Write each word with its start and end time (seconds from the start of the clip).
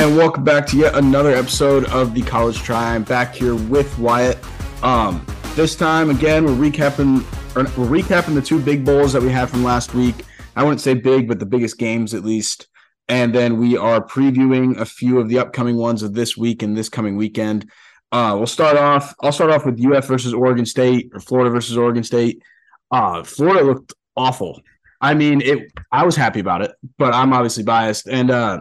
and 0.00 0.16
welcome 0.16 0.42
back 0.42 0.66
to 0.66 0.78
yet 0.78 0.94
another 0.94 1.36
episode 1.36 1.84
of 1.90 2.14
the 2.14 2.22
College 2.22 2.56
Try. 2.62 2.94
I'm 2.94 3.02
back 3.02 3.34
here 3.34 3.54
with 3.54 3.98
Wyatt. 3.98 4.38
Um, 4.82 5.26
this 5.54 5.76
time 5.76 6.08
again, 6.08 6.46
we're 6.46 6.70
recapping 6.70 7.18
we're 7.54 8.00
recapping 8.00 8.34
the 8.34 8.40
two 8.40 8.58
big 8.58 8.82
bowls 8.82 9.12
that 9.12 9.20
we 9.20 9.28
had 9.28 9.50
from 9.50 9.62
last 9.62 9.92
week. 9.92 10.24
I 10.56 10.62
wouldn't 10.62 10.80
say 10.80 10.94
big, 10.94 11.28
but 11.28 11.38
the 11.38 11.44
biggest 11.44 11.76
games 11.76 12.14
at 12.14 12.24
least. 12.24 12.66
And 13.10 13.34
then 13.34 13.58
we 13.58 13.76
are 13.76 14.02
previewing 14.02 14.78
a 14.80 14.86
few 14.86 15.20
of 15.20 15.28
the 15.28 15.38
upcoming 15.38 15.76
ones 15.76 16.02
of 16.02 16.14
this 16.14 16.34
week 16.34 16.62
and 16.62 16.74
this 16.74 16.88
coming 16.88 17.18
weekend. 17.18 17.70
Uh, 18.10 18.36
we'll 18.38 18.46
start 18.46 18.78
off. 18.78 19.14
I'll 19.20 19.32
start 19.32 19.50
off 19.50 19.66
with 19.66 19.84
UF 19.84 20.06
versus 20.06 20.32
Oregon 20.32 20.64
State 20.64 21.10
or 21.12 21.20
Florida 21.20 21.50
versus 21.50 21.76
Oregon 21.76 22.04
State. 22.04 22.42
Uh, 22.90 23.22
Florida 23.22 23.64
looked 23.64 23.92
awful. 24.16 24.62
I 25.02 25.12
mean, 25.12 25.42
it. 25.42 25.70
I 25.92 26.06
was 26.06 26.16
happy 26.16 26.40
about 26.40 26.62
it, 26.62 26.72
but 26.96 27.12
I'm 27.12 27.34
obviously 27.34 27.64
biased, 27.64 28.06
and 28.06 28.30
uh, 28.30 28.60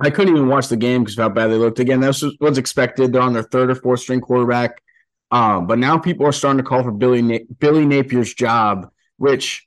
I 0.00 0.10
couldn't 0.10 0.34
even 0.34 0.48
watch 0.48 0.68
the 0.68 0.76
game 0.76 1.02
because 1.02 1.18
of 1.18 1.22
how 1.22 1.28
bad 1.28 1.48
they 1.48 1.56
looked. 1.56 1.78
Again, 1.78 2.00
that 2.00 2.36
was 2.40 2.58
expected. 2.58 3.12
They're 3.12 3.20
on 3.20 3.34
their 3.34 3.42
third 3.42 3.70
or 3.70 3.74
fourth 3.74 4.00
string 4.00 4.20
quarterback. 4.20 4.82
Um, 5.30 5.66
but 5.66 5.78
now 5.78 5.98
people 5.98 6.26
are 6.26 6.32
starting 6.32 6.58
to 6.58 6.68
call 6.68 6.82
for 6.82 6.90
Billy 6.90 7.22
Na- 7.22 7.44
Billy 7.58 7.84
Napier's 7.84 8.34
job, 8.34 8.90
which 9.18 9.66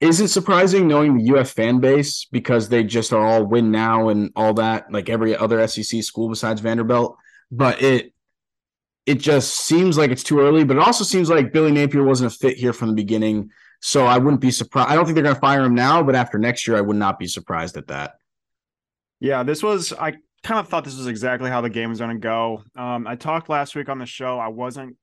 isn't 0.00 0.28
surprising 0.28 0.88
knowing 0.88 1.16
the 1.16 1.38
UF 1.38 1.50
fan 1.50 1.78
base 1.80 2.26
because 2.30 2.68
they 2.68 2.84
just 2.84 3.12
are 3.12 3.24
all 3.24 3.44
win 3.44 3.70
now 3.70 4.08
and 4.08 4.30
all 4.34 4.54
that, 4.54 4.90
like 4.92 5.08
every 5.08 5.36
other 5.36 5.66
SEC 5.68 6.02
school 6.02 6.28
besides 6.28 6.60
Vanderbilt. 6.60 7.16
But 7.50 7.80
it 7.82 8.12
it 9.04 9.20
just 9.20 9.54
seems 9.54 9.96
like 9.96 10.10
it's 10.10 10.24
too 10.24 10.40
early. 10.40 10.64
But 10.64 10.78
it 10.78 10.82
also 10.82 11.04
seems 11.04 11.30
like 11.30 11.52
Billy 11.52 11.70
Napier 11.70 12.02
wasn't 12.02 12.32
a 12.32 12.36
fit 12.36 12.56
here 12.56 12.72
from 12.72 12.88
the 12.88 12.94
beginning. 12.94 13.50
So 13.80 14.04
I 14.04 14.18
wouldn't 14.18 14.40
be 14.40 14.50
surprised. 14.50 14.90
I 14.90 14.96
don't 14.96 15.04
think 15.04 15.14
they're 15.14 15.22
going 15.22 15.36
to 15.36 15.40
fire 15.40 15.62
him 15.62 15.74
now, 15.74 16.02
but 16.02 16.16
after 16.16 16.38
next 16.38 16.66
year, 16.66 16.76
I 16.76 16.80
would 16.80 16.96
not 16.96 17.18
be 17.18 17.28
surprised 17.28 17.76
at 17.76 17.86
that. 17.88 18.14
Yeah, 19.20 19.42
this 19.42 19.62
was 19.62 19.92
I 19.92 20.14
kind 20.42 20.60
of 20.60 20.68
thought 20.68 20.84
this 20.84 20.96
was 20.96 21.06
exactly 21.06 21.50
how 21.50 21.60
the 21.60 21.70
game 21.70 21.90
was 21.90 21.98
going 21.98 22.14
to 22.16 22.20
go. 22.20 22.62
Um, 22.76 23.06
I 23.06 23.16
talked 23.16 23.48
last 23.48 23.74
week 23.74 23.88
on 23.88 23.98
the 23.98 24.06
show. 24.06 24.38
I 24.38 24.48
wasn't 24.48 24.96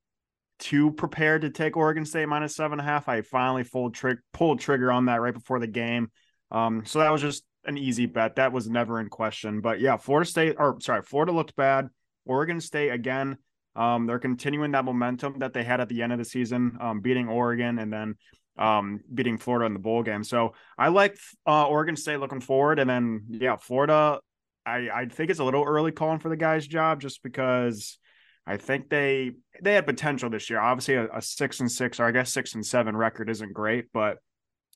too 0.60 0.92
prepared 0.92 1.42
to 1.42 1.50
take 1.50 1.76
Oregon 1.76 2.06
State 2.06 2.28
minus 2.28 2.56
seven 2.56 2.80
and 2.80 2.88
a 2.88 2.92
half. 2.92 3.10
I 3.10 3.22
finally 3.22 3.64
pulled 3.64 3.96
trick 3.96 4.20
pulled 4.32 4.60
trigger 4.60 4.92
on 4.92 5.06
that 5.06 5.22
right 5.22 5.34
before 5.34 5.60
the 5.60 5.68
game. 5.68 6.12
Um, 6.52 6.86
so 6.86 7.00
that 7.00 7.12
was 7.12 7.22
just 7.22 7.44
an 7.66 7.78
easy 7.78 8.06
bet. 8.06 8.36
That 8.36 8.54
was 8.54 8.70
never 8.70 9.00
in 9.00 9.10
question. 9.10 9.62
But 9.62 9.80
yeah, 9.80 9.98
Florida 9.98 10.30
State 10.30 10.56
or 10.58 10.80
sorry, 10.80 11.02
Florida 11.02 11.32
looked 11.32 11.56
bad. 11.56 11.90
Oregon 12.26 12.62
State 12.62 12.90
again. 12.90 13.38
Um, 13.76 14.06
they're 14.06 14.20
continuing 14.20 14.72
that 14.72 14.86
momentum 14.86 15.40
that 15.40 15.54
they 15.54 15.64
had 15.64 15.82
at 15.82 15.90
the 15.90 16.04
end 16.04 16.14
of 16.14 16.20
the 16.20 16.26
season, 16.26 16.78
um, 16.80 17.02
beating 17.02 17.28
Oregon 17.28 17.80
and 17.80 17.92
then 17.92 18.16
um, 18.58 19.02
beating 19.14 19.38
Florida 19.38 19.66
in 19.66 19.74
the 19.74 19.80
bowl 19.80 20.04
game. 20.04 20.24
So 20.24 20.54
I 20.78 20.90
like 20.90 21.18
uh, 21.46 21.68
Oregon 21.68 21.96
State 21.96 22.20
looking 22.20 22.42
forward, 22.42 22.80
and 22.80 22.90
then 22.90 23.26
yeah, 23.30 23.56
Florida. 23.58 24.20
I 24.66 24.90
I 24.94 25.06
think 25.06 25.30
it's 25.30 25.40
a 25.40 25.44
little 25.44 25.64
early 25.64 25.92
calling 25.92 26.20
for 26.20 26.30
the 26.30 26.38
guy's 26.38 26.66
job 26.68 27.02
just 27.02 27.22
because 27.24 27.98
I 28.46 28.58
think 28.58 28.90
they 28.90 29.32
they 29.62 29.74
had 29.74 29.86
potential 29.86 30.30
this 30.30 30.50
year. 30.50 30.60
Obviously, 30.60 30.96
a, 30.96 31.08
a 31.14 31.22
six 31.22 31.60
and 31.60 31.72
six 31.72 32.00
or 32.00 32.06
I 32.06 32.12
guess 32.12 32.32
six 32.32 32.56
and 32.56 32.66
seven 32.66 32.96
record 32.96 33.30
isn't 33.30 33.54
great, 33.54 33.86
but 33.94 34.18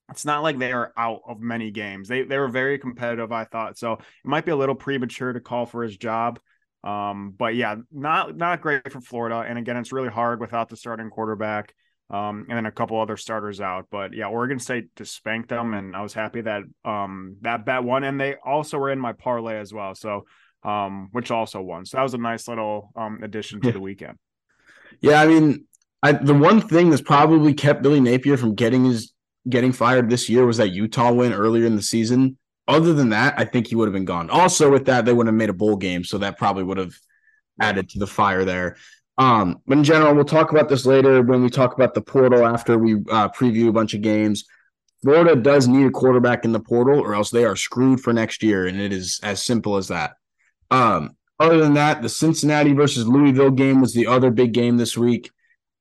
it's 0.10 0.26
not 0.26 0.42
like 0.42 0.58
they 0.58 0.72
are 0.72 0.94
out 0.98 1.22
of 1.28 1.42
many 1.42 1.72
games. 1.72 2.08
They 2.08 2.24
they 2.24 2.38
were 2.38 2.48
very 2.48 2.80
competitive, 2.80 3.32
I 3.32 3.44
thought. 3.44 3.78
So 3.78 3.94
it 3.94 4.02
might 4.24 4.46
be 4.46 4.52
a 4.52 4.56
little 4.56 4.76
premature 4.76 5.34
to 5.34 5.40
call 5.40 5.66
for 5.66 5.84
his 5.84 5.98
job. 5.98 6.40
Um, 6.84 7.34
but 7.38 7.56
yeah, 7.56 7.76
not 7.92 8.38
not 8.38 8.62
great 8.62 8.92
for 8.92 9.02
Florida. 9.02 9.46
And 9.48 9.58
again, 9.58 9.78
it's 9.78 9.92
really 9.92 10.10
hard 10.10 10.40
without 10.40 10.70
the 10.70 10.78
starting 10.78 11.10
quarterback 11.10 11.74
um, 12.10 12.46
and 12.50 12.58
then 12.58 12.66
a 12.66 12.72
couple 12.72 13.00
other 13.00 13.18
starters 13.18 13.62
out. 13.62 13.88
But 13.92 14.14
yeah, 14.14 14.28
Oregon 14.28 14.60
State 14.60 14.96
just 14.96 15.16
spanked 15.16 15.50
them, 15.50 15.74
and 15.74 15.96
I 15.96 16.02
was 16.02 16.14
happy 16.14 16.42
that 16.42 16.64
um, 16.86 17.38
that 17.42 17.66
bet 17.66 17.84
won, 17.84 18.04
and 18.04 18.20
they 18.20 18.36
also 18.46 18.78
were 18.78 18.92
in 18.92 19.00
my 19.00 19.14
parlay 19.14 19.58
as 19.58 19.74
well. 19.74 19.96
So 19.96 20.26
um, 20.64 21.10
which 21.12 21.32
also 21.32 21.62
won. 21.62 21.86
So 21.86 21.98
that 21.98 22.04
was 22.04 22.14
a 22.14 22.18
nice 22.18 22.48
little 22.48 22.92
um, 22.96 23.20
addition 23.24 23.62
to 23.62 23.72
the 23.72 23.80
weekend. 23.80 24.18
Yeah, 25.02 25.22
I 25.22 25.28
mean, 25.28 25.66
I, 26.02 26.14
the 26.14 26.34
one 26.34 26.62
thing 26.62 26.90
that's 26.90 27.02
probably 27.02 27.54
kept 27.54 27.84
Billy 27.84 28.00
Napier 28.00 28.38
from 28.38 28.56
getting 28.56 28.86
his 28.86 29.14
getting 29.48 29.72
fired 29.72 30.10
this 30.10 30.28
year 30.28 30.46
was 30.46 30.58
that 30.58 30.70
Utah 30.70 31.12
win 31.12 31.34
earlier 31.34 31.66
in 31.66 31.76
the 31.76 31.82
season. 31.82 32.38
Other 32.68 32.94
than 32.94 33.10
that, 33.10 33.34
I 33.38 33.46
think 33.46 33.68
he 33.68 33.76
would 33.76 33.88
have 33.88 33.94
been 33.94 34.06
gone. 34.06 34.30
Also, 34.30 34.70
with 34.70 34.86
that, 34.86 35.06
they 35.06 35.14
would 35.14 35.28
have 35.28 35.36
made 35.36 35.50
a 35.50 35.54
bowl 35.54 35.78
game, 35.78 36.04
so 36.04 36.18
that 36.18 36.38
probably 36.38 36.64
would 36.64 36.78
have 36.78 36.94
added 37.62 37.90
to 37.90 38.00
the 38.00 38.08
fire 38.08 38.44
there. 38.44 38.76
Um, 39.18 39.62
but 39.66 39.80
in 39.80 39.84
general, 39.84 40.14
we'll 40.14 40.26
talk 40.26 40.52
about 40.52 40.70
this 40.70 40.86
later 40.86 41.22
when 41.24 41.42
we 41.42 41.50
talk 41.50 41.74
about 41.74 41.94
the 41.94 42.02
portal 42.02 42.46
after 42.46 42.78
we 42.78 42.96
uh, 43.10 43.30
preview 43.30 43.70
a 43.70 43.74
bunch 43.74 43.94
of 43.94 44.02
games. 44.02 44.46
Florida 45.04 45.36
does 45.36 45.68
need 45.68 45.88
a 45.88 45.92
quarterback 45.92 46.46
in 46.46 46.52
the 46.52 46.60
portal, 46.60 47.00
or 47.00 47.14
else 47.14 47.30
they 47.30 47.46
are 47.46 47.56
screwed 47.56 48.02
for 48.02 48.14
next 48.14 48.44
year, 48.44 48.68
and 48.68 48.80
it 48.80 48.92
is 48.92 49.20
as 49.24 49.42
simple 49.42 49.78
as 49.78 49.88
that. 49.88 50.14
Um, 50.72 51.16
other 51.40 51.58
than 51.60 51.76
that, 51.76 52.02
the 52.02 52.10
Cincinnati 52.10 52.74
versus 52.74 53.08
Louisville 53.08 53.52
game 53.52 53.80
was 53.80 53.94
the 53.94 54.08
other 54.08 54.32
big 54.32 54.54
game 54.54 54.78
this 54.78 54.98
week. 54.98 55.30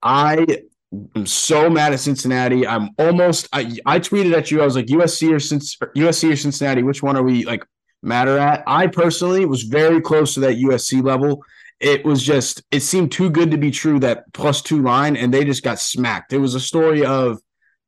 I 0.03 0.47
am 1.15 1.27
so 1.27 1.71
mad 1.71 1.93
at 1.93 2.01
Cincinnati. 2.01 2.67
I'm 2.67 2.91
almost. 2.99 3.49
I, 3.53 3.77
I 3.87 3.99
tweeted 4.01 4.35
at 4.35 4.51
you. 4.51 4.61
I 4.61 4.65
was 4.65 4.77
like 4.77 4.87
USC 4.87 5.31
or 5.31 5.37
USC 5.37 6.33
or 6.33 6.37
Cincinnati. 6.37 6.83
Which 6.83 7.03
one 7.03 7.17
are 7.17 7.23
we 7.23 7.45
like 7.45 7.65
matter 8.03 8.39
at? 8.39 8.63
I 8.67 8.87
personally 8.87 9.47
was 9.47 9.63
very 9.63 10.01
close 10.01 10.35
to 10.35 10.41
that 10.41 10.57
USC 10.57 11.03
level 11.03 11.43
it 11.81 12.05
was 12.05 12.23
just 12.23 12.63
it 12.71 12.81
seemed 12.81 13.13
too 13.13 13.31
good 13.31 13.51
to 13.51 13.59
be 13.59 13.71
true 13.71 13.99
that 14.01 14.33
plus 14.33 14.63
two 14.63 14.83
line 14.83 15.17
and 15.17 15.33
they 15.33 15.45
just 15.45 15.63
got 15.63 15.79
smacked. 15.79 16.33
It 16.33 16.39
was 16.39 16.55
a 16.55 16.61
story 16.61 17.05
of 17.05 17.39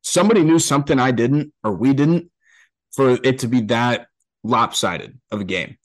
somebody 0.03 0.43
knew 0.43 0.59
something 0.59 0.99
i 0.99 1.11
didn't 1.11 1.53
or 1.65 1.73
we 1.73 1.93
didn't 1.93 2.31
for 2.93 3.19
it 3.25 3.41
to 3.41 3.49
be 3.49 3.61
that 3.63 4.07
lopsided 4.45 5.19
of 5.31 5.41
a 5.41 5.45
game. 5.45 5.77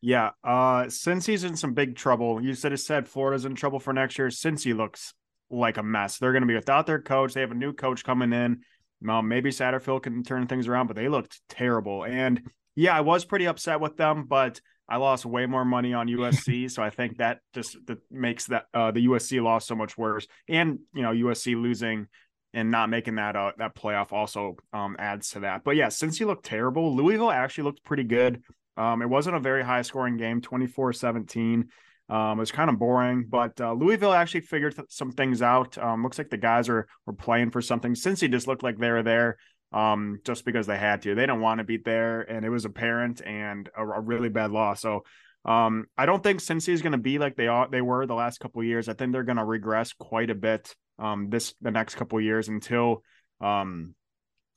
Yeah 0.00 0.30
uh 0.42 0.84
Cincy's 0.84 1.44
in 1.44 1.56
some 1.56 1.74
big 1.74 1.96
trouble. 1.96 2.42
You 2.42 2.54
said 2.54 2.72
it 2.72 2.78
said 2.78 3.08
florida's 3.08 3.44
in 3.44 3.54
trouble 3.54 3.78
for 3.78 3.92
next 3.92 4.18
year. 4.18 4.28
Cincy 4.28 4.76
looks 4.76 5.14
like 5.50 5.76
a 5.76 5.82
mess. 5.82 6.18
They're 6.18 6.32
going 6.32 6.42
to 6.42 6.48
be 6.48 6.54
without 6.54 6.86
their 6.86 7.00
coach. 7.00 7.34
They 7.34 7.40
have 7.40 7.52
a 7.52 7.54
new 7.54 7.72
coach 7.72 8.02
coming 8.02 8.32
in. 8.32 8.62
Um, 9.08 9.28
maybe 9.28 9.50
satterfield 9.50 10.02
can 10.02 10.22
turn 10.24 10.46
things 10.46 10.66
around 10.66 10.88
but 10.88 10.96
they 10.96 11.08
looked 11.08 11.40
terrible. 11.48 12.04
And 12.04 12.42
yeah 12.76 12.96
i 12.96 13.00
was 13.00 13.24
pretty 13.24 13.46
upset 13.46 13.80
with 13.80 13.96
them 13.96 14.24
but 14.24 14.60
I 14.88 14.96
lost 14.98 15.24
way 15.24 15.46
more 15.46 15.64
money 15.64 15.94
on 15.94 16.08
USC, 16.08 16.70
so 16.70 16.82
I 16.82 16.90
think 16.90 17.18
that 17.18 17.40
just 17.54 17.76
that 17.86 17.98
makes 18.10 18.46
that 18.46 18.66
uh, 18.74 18.90
the 18.90 19.06
USC 19.06 19.42
loss 19.42 19.66
so 19.66 19.74
much 19.74 19.96
worse. 19.96 20.26
And 20.48 20.80
you 20.94 21.02
know, 21.02 21.12
USC 21.12 21.60
losing 21.60 22.08
and 22.52 22.70
not 22.70 22.88
making 22.88 23.16
that 23.16 23.36
uh, 23.36 23.52
that 23.58 23.74
playoff 23.74 24.12
also 24.12 24.56
um, 24.72 24.96
adds 24.98 25.30
to 25.30 25.40
that. 25.40 25.64
But 25.64 25.76
yeah, 25.76 25.88
Cincy 25.88 26.26
looked 26.26 26.46
terrible, 26.46 26.94
Louisville 26.94 27.30
actually 27.30 27.64
looked 27.64 27.84
pretty 27.84 28.04
good. 28.04 28.42
Um, 28.76 29.02
it 29.02 29.08
wasn't 29.08 29.36
a 29.36 29.40
very 29.40 29.62
high 29.62 29.82
scoring 29.82 30.16
game, 30.16 30.40
24-17. 30.40 31.64
Um, 32.08 32.38
it 32.38 32.40
was 32.40 32.52
kind 32.52 32.68
of 32.68 32.78
boring, 32.78 33.26
but 33.28 33.58
uh, 33.60 33.72
Louisville 33.72 34.12
actually 34.12 34.42
figured 34.42 34.76
th- 34.76 34.88
some 34.90 35.12
things 35.12 35.40
out. 35.40 35.78
Um, 35.78 36.02
looks 36.02 36.18
like 36.18 36.28
the 36.28 36.36
guys 36.36 36.68
are 36.68 36.86
were 37.06 37.14
playing 37.14 37.50
for 37.50 37.62
something. 37.62 37.94
Cincy 37.94 38.30
just 38.30 38.46
looked 38.46 38.62
like 38.62 38.78
they 38.78 38.90
were 38.90 39.02
there, 39.02 39.38
um, 39.74 40.20
just 40.24 40.44
because 40.44 40.68
they 40.68 40.78
had 40.78 41.02
to. 41.02 41.14
They 41.14 41.22
didn't 41.22 41.40
want 41.40 41.58
to 41.58 41.64
beat 41.64 41.84
there, 41.84 42.20
and 42.20 42.46
it 42.46 42.48
was 42.48 42.64
apparent 42.64 43.20
and 43.26 43.68
a, 43.76 43.82
a 43.82 44.00
really 44.00 44.28
bad 44.28 44.52
loss. 44.52 44.80
So 44.80 45.02
um, 45.44 45.86
I 45.98 46.06
don't 46.06 46.22
think 46.22 46.40
Cincy 46.40 46.68
is 46.68 46.80
going 46.80 46.92
to 46.92 46.98
be 46.98 47.18
like 47.18 47.36
they 47.36 47.48
are 47.48 47.68
they 47.68 47.82
were 47.82 48.06
the 48.06 48.14
last 48.14 48.38
couple 48.38 48.62
years. 48.62 48.88
I 48.88 48.94
think 48.94 49.12
they're 49.12 49.24
going 49.24 49.36
to 49.36 49.44
regress 49.44 49.92
quite 49.92 50.30
a 50.30 50.34
bit 50.34 50.74
um, 51.00 51.28
this 51.28 51.54
the 51.60 51.72
next 51.72 51.96
couple 51.96 52.20
years 52.20 52.48
until 52.48 53.02
um, 53.40 53.96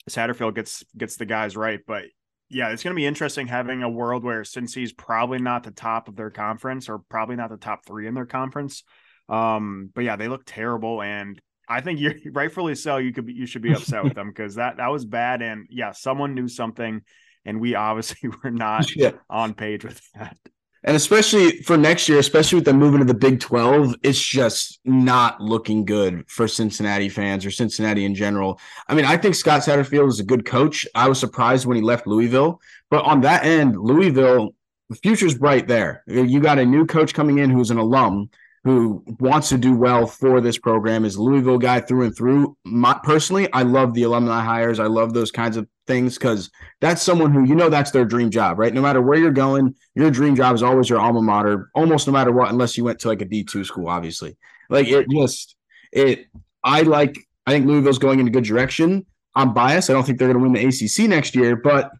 Satterfield 0.07 0.53
gets 0.53 0.85
gets 0.95 1.17
the 1.17 1.25
guys 1.25 1.57
right. 1.57 1.79
But 1.85 2.03
yeah, 2.49 2.69
it's 2.69 2.83
going 2.83 2.95
to 2.95 2.99
be 2.99 3.07
interesting 3.07 3.47
having 3.47 3.81
a 3.81 3.89
world 3.89 4.23
where 4.23 4.43
Cincy's 4.43 4.93
probably 4.93 5.39
not 5.39 5.63
the 5.63 5.71
top 5.71 6.07
of 6.07 6.15
their 6.15 6.29
conference 6.29 6.89
or 6.89 6.99
probably 7.09 7.35
not 7.35 7.49
the 7.49 7.57
top 7.57 7.85
three 7.87 8.07
in 8.07 8.13
their 8.13 8.27
conference. 8.27 8.83
Um, 9.27 9.89
but 9.93 10.03
yeah, 10.03 10.15
they 10.15 10.27
look 10.27 10.43
terrible, 10.45 11.01
and 11.01 11.41
I 11.67 11.81
think 11.81 11.99
you're 11.99 12.15
rightfully 12.31 12.75
so. 12.75 12.97
You 12.97 13.13
could 13.13 13.25
be, 13.25 13.33
you 13.33 13.45
should 13.45 13.61
be 13.61 13.73
upset 13.73 14.03
with 14.03 14.13
them 14.15 14.29
because 14.29 14.55
that 14.55 14.77
that 14.77 14.87
was 14.87 15.05
bad. 15.05 15.41
And 15.41 15.67
yeah, 15.69 15.91
someone 15.91 16.33
knew 16.33 16.47
something, 16.47 17.01
and 17.45 17.59
we 17.59 17.75
obviously 17.75 18.29
were 18.43 18.51
not 18.51 18.95
yeah. 18.95 19.11
on 19.29 19.53
page 19.53 19.83
with 19.83 20.01
that. 20.13 20.37
And 20.83 20.95
especially 20.95 21.63
for 21.63 21.75
next 21.75 22.07
year, 22.07 22.19
especially 22.19 22.57
with 22.57 22.65
them 22.65 22.77
moving 22.77 22.99
to 22.99 23.05
the 23.05 23.13
Big 23.13 23.39
12, 23.39 23.95
it's 24.03 24.21
just 24.21 24.79
not 24.85 25.41
looking 25.41 25.83
good 25.83 26.23
for 26.29 26.47
Cincinnati 26.47 27.09
fans 27.09 27.45
or 27.45 27.51
Cincinnati 27.51 28.05
in 28.05 28.15
general. 28.15 28.59
I 28.87 28.93
mean, 28.93 29.03
I 29.03 29.17
think 29.17 29.35
Scott 29.35 29.61
Satterfield 29.61 30.07
is 30.07 30.19
a 30.19 30.23
good 30.23 30.45
coach. 30.45 30.85
I 30.95 31.09
was 31.09 31.19
surprised 31.19 31.65
when 31.65 31.75
he 31.75 31.83
left 31.83 32.07
Louisville, 32.07 32.61
but 32.89 33.03
on 33.03 33.21
that 33.21 33.43
end, 33.43 33.75
Louisville, 33.75 34.53
the 34.89 34.95
future's 34.95 35.37
bright 35.37 35.67
there. 35.67 36.03
You 36.07 36.39
got 36.39 36.59
a 36.59 36.65
new 36.65 36.85
coach 36.85 37.13
coming 37.13 37.39
in 37.39 37.49
who's 37.49 37.71
an 37.71 37.77
alum 37.77 38.29
who 38.67 39.03
wants 39.19 39.49
to 39.49 39.57
do 39.57 39.75
well 39.75 40.05
for 40.05 40.41
this 40.41 40.57
program 40.57 41.05
is 41.05 41.17
Louisville 41.17 41.57
guy 41.57 41.79
through 41.79 42.05
and 42.05 42.15
through. 42.15 42.57
My, 42.65 42.99
personally, 43.03 43.51
I 43.53 43.63
love 43.63 43.93
the 43.93 44.03
alumni 44.03 44.43
hires. 44.43 44.79
I 44.79 44.87
love 44.87 45.13
those 45.13 45.31
kinds 45.31 45.57
of 45.57 45.67
things 45.87 46.17
because 46.17 46.51
that's 46.81 47.01
someone 47.01 47.31
who 47.31 47.45
you 47.45 47.55
know 47.55 47.69
that's 47.69 47.91
their 47.91 48.05
dream 48.05 48.29
job, 48.29 48.59
right? 48.59 48.73
No 48.73 48.81
matter 48.81 49.01
where 49.01 49.17
you're 49.17 49.31
going, 49.31 49.75
your 49.95 50.11
dream 50.11 50.35
job 50.35 50.53
is 50.53 50.63
always 50.63 50.89
your 50.89 50.99
alma 50.99 51.21
mater, 51.21 51.69
almost 51.73 52.07
no 52.07 52.13
matter 52.13 52.31
what, 52.31 52.51
unless 52.51 52.77
you 52.77 52.83
went 52.83 52.99
to 52.99 53.07
like 53.07 53.21
a 53.21 53.25
D 53.25 53.43
two 53.43 53.63
school, 53.63 53.87
obviously. 53.87 54.37
Like 54.69 54.87
it 54.87 55.09
just 55.09 55.55
it. 55.91 56.27
I 56.63 56.81
like. 56.81 57.17
I 57.45 57.51
think 57.51 57.65
Louisville's 57.65 57.99
going 57.99 58.19
in 58.19 58.27
a 58.27 58.31
good 58.31 58.43
direction. 58.43 59.05
I'm 59.33 59.53
biased. 59.53 59.89
I 59.89 59.93
don't 59.93 60.05
think 60.05 60.19
they're 60.19 60.27
going 60.27 60.43
to 60.43 60.49
win 60.49 60.53
the 60.53 60.65
ACC 60.67 61.07
next 61.07 61.35
year, 61.35 61.55
but 61.55 61.91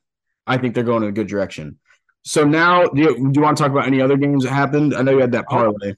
I 0.46 0.58
think 0.58 0.76
they're 0.76 0.84
going 0.84 1.04
in 1.04 1.10
a 1.10 1.14
good 1.14 1.28
direction. 1.28 1.80
So 2.24 2.44
now, 2.44 2.88
do 2.88 3.02
you, 3.02 3.16
do 3.16 3.32
you 3.36 3.42
want 3.42 3.56
to 3.56 3.64
talk 3.64 3.72
about 3.72 3.88
any 3.88 4.02
other 4.02 4.18
games 4.18 4.44
that 4.44 4.52
happened? 4.52 4.94
I 4.94 5.02
know 5.02 5.12
you 5.12 5.20
had 5.20 5.32
that 5.32 5.46
oh, 5.48 5.54
parlay. 5.54 5.94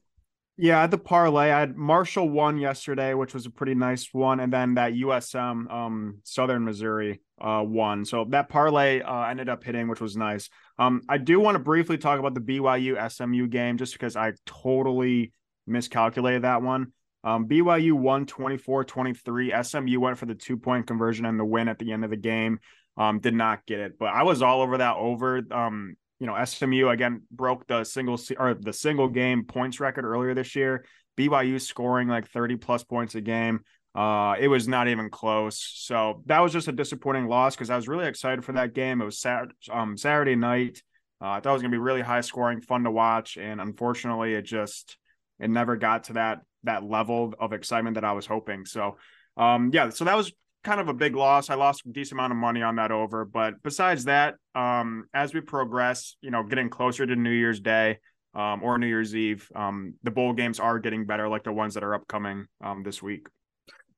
Yeah, 0.62 0.88
the 0.88 0.98
parlay. 0.98 1.52
I 1.52 1.62
had 1.62 1.78
Marshall 1.78 2.28
won 2.28 2.58
yesterday, 2.58 3.14
which 3.14 3.34
was 3.34 3.46
a 3.46 3.50
pretty 3.50 3.76
nice 3.76 4.10
one, 4.12 4.42
and 4.42 4.52
then 4.52 4.74
that 4.74 4.92
USM 4.92 5.72
um, 5.72 6.18
Southern 6.26 6.66
Missouri 6.66 7.22
uh, 7.40 7.64
won. 7.66 8.04
So 8.04 8.26
that 8.32 8.50
parlay 8.50 9.00
uh, 9.00 9.24
ended 9.28 9.48
up 9.48 9.64
hitting, 9.64 9.88
which 9.88 10.02
was 10.02 10.18
nice. 10.18 10.50
Um, 10.78 11.02
I 11.08 11.18
do 11.18 11.40
want 11.40 11.56
to 11.56 11.60
briefly 11.60 11.98
talk 11.98 12.20
about 12.20 12.34
the 12.34 12.42
BYU 12.42 13.10
SMU 13.10 13.48
game, 13.48 13.78
just 13.78 13.94
because 13.94 14.18
I 14.18 14.34
totally 14.46 15.32
miscalculated 15.66 16.42
that 16.42 16.62
one. 16.62 16.92
Um, 17.24 17.48
BYU 17.48 17.94
won 17.94 18.26
24 18.26 18.84
23. 18.84 19.54
SMU 19.64 20.00
went 20.02 20.18
for 20.18 20.26
the 20.26 20.36
two 20.36 20.58
point 20.58 20.88
conversion 20.88 21.26
and 21.26 21.40
the 21.40 21.46
win 21.46 21.70
at 21.70 21.80
the 21.80 21.94
end 21.94 22.04
of 22.04 22.10
the 22.10 22.18
game. 22.18 22.60
Um, 22.98 23.20
did 23.20 23.34
not 23.34 23.66
get 23.66 23.80
it, 23.80 23.98
but 23.98 24.08
I 24.08 24.24
was 24.24 24.42
all 24.42 24.62
over 24.62 24.80
that 24.80 24.98
over. 24.98 25.42
Um, 25.52 25.96
you 26.19 26.27
know, 26.27 26.44
SMU 26.44 26.89
again 26.89 27.21
broke 27.31 27.66
the 27.68 27.83
single 27.83 28.19
or 28.38 28.54
the 28.54 28.74
single 28.74 29.07
game 29.07 29.45
points 29.45 29.80
record 29.80 30.06
earlier 30.06 30.33
this 30.33 30.56
year. 30.56 30.86
BYU 31.18 31.60
scoring 31.60 32.07
like 32.07 32.30
30 32.30 32.57
plus 32.57 32.83
points 32.83 33.16
a 33.16 33.21
game. 33.21 33.62
Uh, 33.95 34.36
it 34.39 34.48
was 34.48 34.68
not 34.68 34.88
even 34.88 35.10
close. 35.10 35.60
So 35.75 36.21
that 36.27 36.39
was 36.39 36.54
just 36.54 36.68
a 36.68 36.71
disappointing 36.71 37.27
loss 37.27 37.56
because 37.56 37.69
I 37.69 37.75
was 37.75 37.88
really 37.88 38.06
excited 38.06 38.45
for 38.45 38.54
that 38.54 38.74
game. 38.74 39.01
It 39.01 39.06
was 39.06 39.19
Saturday, 39.19 39.54
um, 39.71 39.98
Saturday 39.98 40.36
night. 40.36 40.81
Uh, 41.21 41.30
I 41.30 41.39
thought 41.39 41.50
it 41.50 41.54
was 41.54 41.62
gonna 41.62 41.71
be 41.71 41.77
really 41.77 42.01
high 42.01 42.21
scoring, 42.21 42.62
fun 42.62 42.83
to 42.83 42.92
watch, 42.92 43.38
and 43.38 43.60
unfortunately, 43.60 44.36
it 44.36 44.44
just 44.44 44.98
it 45.39 45.50
never 45.50 45.75
got 45.75 46.06
to 46.06 46.13
that 46.13 46.42
that 46.63 46.83
level 46.83 47.33
of 47.39 47.51
excitement 47.51 47.95
that 47.95 48.06
I 48.06 48.13
was 48.13 48.25
hoping. 48.25 48.66
So, 48.66 48.98
um, 49.36 49.71
yeah, 49.74 49.89
so 49.89 50.06
that 50.06 50.16
was 50.16 50.31
kind 50.69 50.80
of 50.80 50.88
a 50.88 50.94
big 50.94 51.16
loss. 51.16 51.50
I 51.50 51.56
lost 51.56 51.83
a 51.88 51.89
decent 51.89 52.19
amount 52.19 52.31
of 52.31 52.38
money 52.38 52.62
on 52.62 52.75
that 52.75 52.92
over. 52.92 53.25
But 53.25 53.56
besides 53.63 54.06
that, 54.06 54.36
um, 54.54 55.06
as 55.16 55.33
we 55.33 55.42
progress, 55.42 56.16
you 56.21 56.30
know, 56.30 56.44
getting 56.44 56.69
closer 56.69 57.07
to 57.07 57.16
New 57.16 57.31
Year's 57.31 57.60
Day 57.60 57.98
um, 58.36 58.62
or 58.62 58.77
New 58.77 58.86
Year's 58.86 59.16
Eve, 59.16 59.50
um, 59.56 59.95
the 60.04 60.12
bowl 60.12 60.33
games 60.33 60.60
are 60.60 60.77
getting 60.77 61.07
better, 61.07 61.27
like 61.27 61.44
the 61.44 61.51
ones 61.51 61.74
that 61.74 61.83
are 61.83 61.95
upcoming 61.95 62.45
um, 62.63 62.83
this 62.83 63.01
week. 63.01 63.25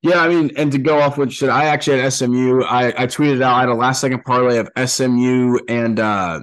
Yeah, 0.01 0.21
I 0.21 0.29
mean, 0.29 0.51
and 0.55 0.71
to 0.71 0.77
go 0.77 1.01
off 1.01 1.17
what 1.17 1.27
you 1.27 1.33
said, 1.33 1.49
I 1.49 1.65
actually 1.65 1.99
had 1.99 2.13
SMU. 2.13 2.63
I, 2.63 2.87
I 2.87 3.05
tweeted 3.05 3.41
out 3.41 3.55
I 3.55 3.59
had 3.59 3.69
a 3.69 3.73
last 3.73 3.99
second 3.99 4.23
parlay 4.23 4.57
of 4.57 4.69
SMU 4.89 5.59
and 5.67 5.99
uh, 5.99 6.39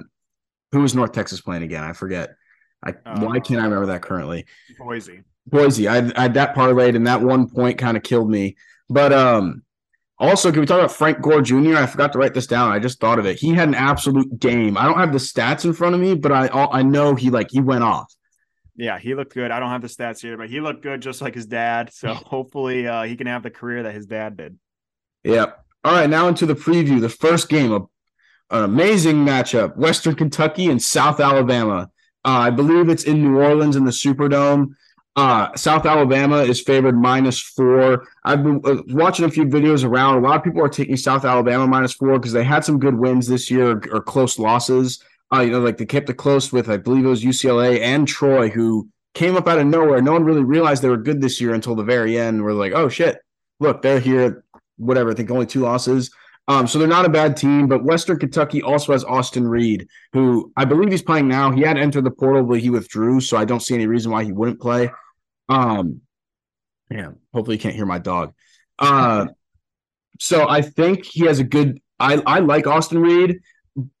who 0.71 0.81
was 0.81 0.93
North 0.93 1.11
Texas 1.11 1.41
playing 1.41 1.63
again? 1.63 1.83
I 1.83 1.93
forget. 1.93 2.35
I 2.85 2.91
uh, 3.03 3.19
why 3.19 3.39
can't 3.39 3.59
I 3.59 3.63
remember 3.63 3.87
that 3.87 4.03
currently? 4.03 4.45
Boise. 4.77 5.23
Boise. 5.47 5.87
I, 5.87 5.97
I 6.15 6.21
had 6.21 6.35
that 6.35 6.55
parlayed, 6.55 6.95
and 6.95 7.07
that 7.07 7.21
one 7.21 7.49
point 7.49 7.79
kind 7.79 7.97
of 7.97 8.03
killed 8.03 8.29
me. 8.29 8.57
But 8.89 9.11
um, 9.11 9.63
also, 10.19 10.51
can 10.51 10.59
we 10.59 10.65
talk 10.65 10.79
about 10.79 10.91
Frank 10.91 11.21
Gore 11.21 11.41
Jr.? 11.41 11.77
I 11.77 11.85
forgot 11.85 12.11
to 12.11 12.19
write 12.19 12.33
this 12.33 12.47
down. 12.47 12.71
I 12.71 12.79
just 12.79 12.99
thought 12.99 13.19
of 13.19 13.25
it. 13.25 13.39
He 13.39 13.53
had 13.53 13.69
an 13.69 13.75
absolute 13.75 14.39
game. 14.39 14.77
I 14.77 14.83
don't 14.83 14.97
have 14.97 15.13
the 15.13 15.17
stats 15.17 15.63
in 15.63 15.71
front 15.71 15.95
of 15.95 16.01
me, 16.01 16.15
but 16.15 16.31
I 16.31 16.47
I 16.47 16.81
know 16.83 17.15
he 17.15 17.29
like 17.29 17.51
he 17.51 17.61
went 17.61 17.83
off. 17.83 18.13
Yeah, 18.75 18.99
he 18.99 19.15
looked 19.15 19.33
good. 19.33 19.51
I 19.51 19.59
don't 19.59 19.69
have 19.69 19.81
the 19.81 19.87
stats 19.87 20.21
here, 20.21 20.37
but 20.37 20.49
he 20.49 20.59
looked 20.59 20.83
good 20.83 21.01
just 21.01 21.21
like 21.21 21.35
his 21.35 21.45
dad. 21.45 21.93
So 21.93 22.13
hopefully 22.13 22.87
uh, 22.87 23.03
he 23.03 23.15
can 23.15 23.27
have 23.27 23.43
the 23.43 23.49
career 23.49 23.83
that 23.83 23.93
his 23.93 24.05
dad 24.05 24.37
did. 24.37 24.57
Yep. 25.23 25.65
All 25.83 25.93
right, 25.93 26.09
now 26.09 26.27
into 26.27 26.45
the 26.45 26.55
preview. 26.55 26.99
The 26.99 27.09
first 27.09 27.47
game, 27.47 27.71
of 27.71 27.87
an 28.49 28.63
amazing 28.63 29.17
matchup: 29.17 29.77
Western 29.77 30.15
Kentucky 30.15 30.69
and 30.69 30.81
South 30.81 31.21
Alabama. 31.21 31.89
Uh, 32.25 32.29
I 32.29 32.49
believe 32.49 32.89
it's 32.89 33.05
in 33.05 33.23
New 33.23 33.39
Orleans 33.39 33.77
in 33.77 33.85
the 33.85 33.91
Superdome. 33.91 34.75
Uh, 35.19 35.53
South 35.57 35.85
Alabama 35.85 36.37
is 36.37 36.61
favored 36.61 36.97
minus 36.97 37.41
four. 37.41 38.07
I've 38.23 38.41
been 38.41 38.61
uh, 38.63 38.81
watching 38.87 39.25
a 39.25 39.29
few 39.29 39.43
videos 39.43 39.83
around. 39.83 40.15
A 40.15 40.25
lot 40.25 40.37
of 40.37 40.45
people 40.45 40.63
are 40.63 40.69
taking 40.69 40.95
South 40.95 41.25
Alabama 41.25 41.67
minus 41.67 41.91
four 41.91 42.17
because 42.17 42.31
they 42.31 42.45
had 42.45 42.63
some 42.63 42.79
good 42.79 42.95
wins 42.95 43.27
this 43.27 43.51
year 43.51 43.71
or, 43.71 43.83
or 43.91 44.01
close 44.01 44.39
losses. 44.39 45.03
Uh, 45.33 45.41
you 45.41 45.51
know, 45.51 45.59
like 45.59 45.75
they 45.75 45.85
kept 45.85 46.09
it 46.09 46.13
close 46.13 46.53
with, 46.53 46.69
I 46.69 46.77
believe 46.77 47.03
it 47.03 47.09
was 47.09 47.21
UCLA 47.21 47.81
and 47.81 48.07
Troy, 48.07 48.47
who 48.49 48.87
came 49.13 49.35
up 49.35 49.45
out 49.45 49.59
of 49.59 49.67
nowhere. 49.67 50.01
No 50.01 50.13
one 50.13 50.23
really 50.23 50.41
realized 50.41 50.81
they 50.81 50.87
were 50.87 50.95
good 50.95 51.19
this 51.19 51.41
year 51.41 51.53
until 51.53 51.75
the 51.75 51.83
very 51.83 52.17
end. 52.17 52.41
We're 52.41 52.53
like, 52.53 52.71
oh 52.71 52.87
shit, 52.87 53.19
look, 53.59 53.81
they're 53.81 53.99
here. 53.99 54.45
Whatever. 54.77 55.11
I 55.11 55.15
think 55.15 55.31
only 55.31 55.47
two 55.47 55.63
losses. 55.63 56.11
Um, 56.47 56.65
so 56.65 56.79
they're 56.79 56.87
not 56.87 57.05
a 57.05 57.09
bad 57.09 57.35
team, 57.35 57.67
but 57.67 57.83
Western 57.83 58.19
Kentucky 58.19 58.63
also 58.63 58.93
has 58.93 59.03
Austin 59.03 59.45
Reed, 59.45 59.85
who 60.13 60.53
I 60.55 60.63
believe 60.63 60.91
he's 60.91 61.01
playing 61.01 61.27
now. 61.27 61.51
He 61.51 61.61
had 61.61 61.77
entered 61.77 62.05
the 62.05 62.11
portal, 62.11 62.43
but 62.43 62.61
he 62.61 62.69
withdrew, 62.69 63.19
so 63.19 63.35
I 63.35 63.43
don't 63.43 63.59
see 63.59 63.75
any 63.75 63.85
reason 63.85 64.13
why 64.13 64.23
he 64.23 64.31
wouldn't 64.31 64.61
play. 64.61 64.89
Um, 65.49 66.01
yeah, 66.89 67.11
hopefully 67.33 67.57
you 67.57 67.61
can't 67.61 67.75
hear 67.75 67.85
my 67.85 67.99
dog. 67.99 68.33
Uh, 68.77 69.27
so 70.19 70.47
I 70.47 70.61
think 70.61 71.05
he 71.05 71.25
has 71.25 71.39
a 71.39 71.43
good. 71.43 71.81
I 71.99 72.21
I 72.25 72.39
like 72.39 72.67
Austin 72.67 72.99
Reed, 72.99 73.41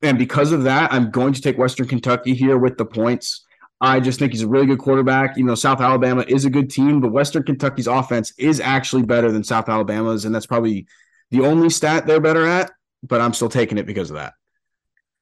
and 0.01 0.17
because 0.17 0.51
of 0.51 0.63
that, 0.63 0.93
I'm 0.93 1.11
going 1.11 1.33
to 1.33 1.41
take 1.41 1.57
Western 1.57 1.87
Kentucky 1.87 2.33
here 2.33 2.57
with 2.57 2.77
the 2.77 2.85
points. 2.85 3.45
I 3.81 3.99
just 3.99 4.19
think 4.19 4.33
he's 4.33 4.41
a 4.41 4.47
really 4.47 4.65
good 4.65 4.79
quarterback. 4.79 5.37
You 5.37 5.45
know, 5.45 5.55
South 5.55 5.79
Alabama 5.79 6.25
is 6.27 6.45
a 6.45 6.49
good 6.49 6.69
team, 6.69 6.99
but 6.99 7.11
Western 7.11 7.43
Kentucky's 7.43 7.87
offense 7.87 8.33
is 8.37 8.59
actually 8.59 9.03
better 9.03 9.31
than 9.31 9.43
South 9.43 9.69
Alabama's, 9.69 10.25
and 10.25 10.35
that's 10.35 10.45
probably 10.45 10.85
the 11.31 11.41
only 11.41 11.69
stat 11.69 12.05
they're 12.05 12.19
better 12.19 12.45
at. 12.45 12.71
But 13.03 13.21
I'm 13.21 13.33
still 13.33 13.49
taking 13.49 13.77
it 13.77 13.85
because 13.85 14.09
of 14.09 14.17
that. 14.17 14.33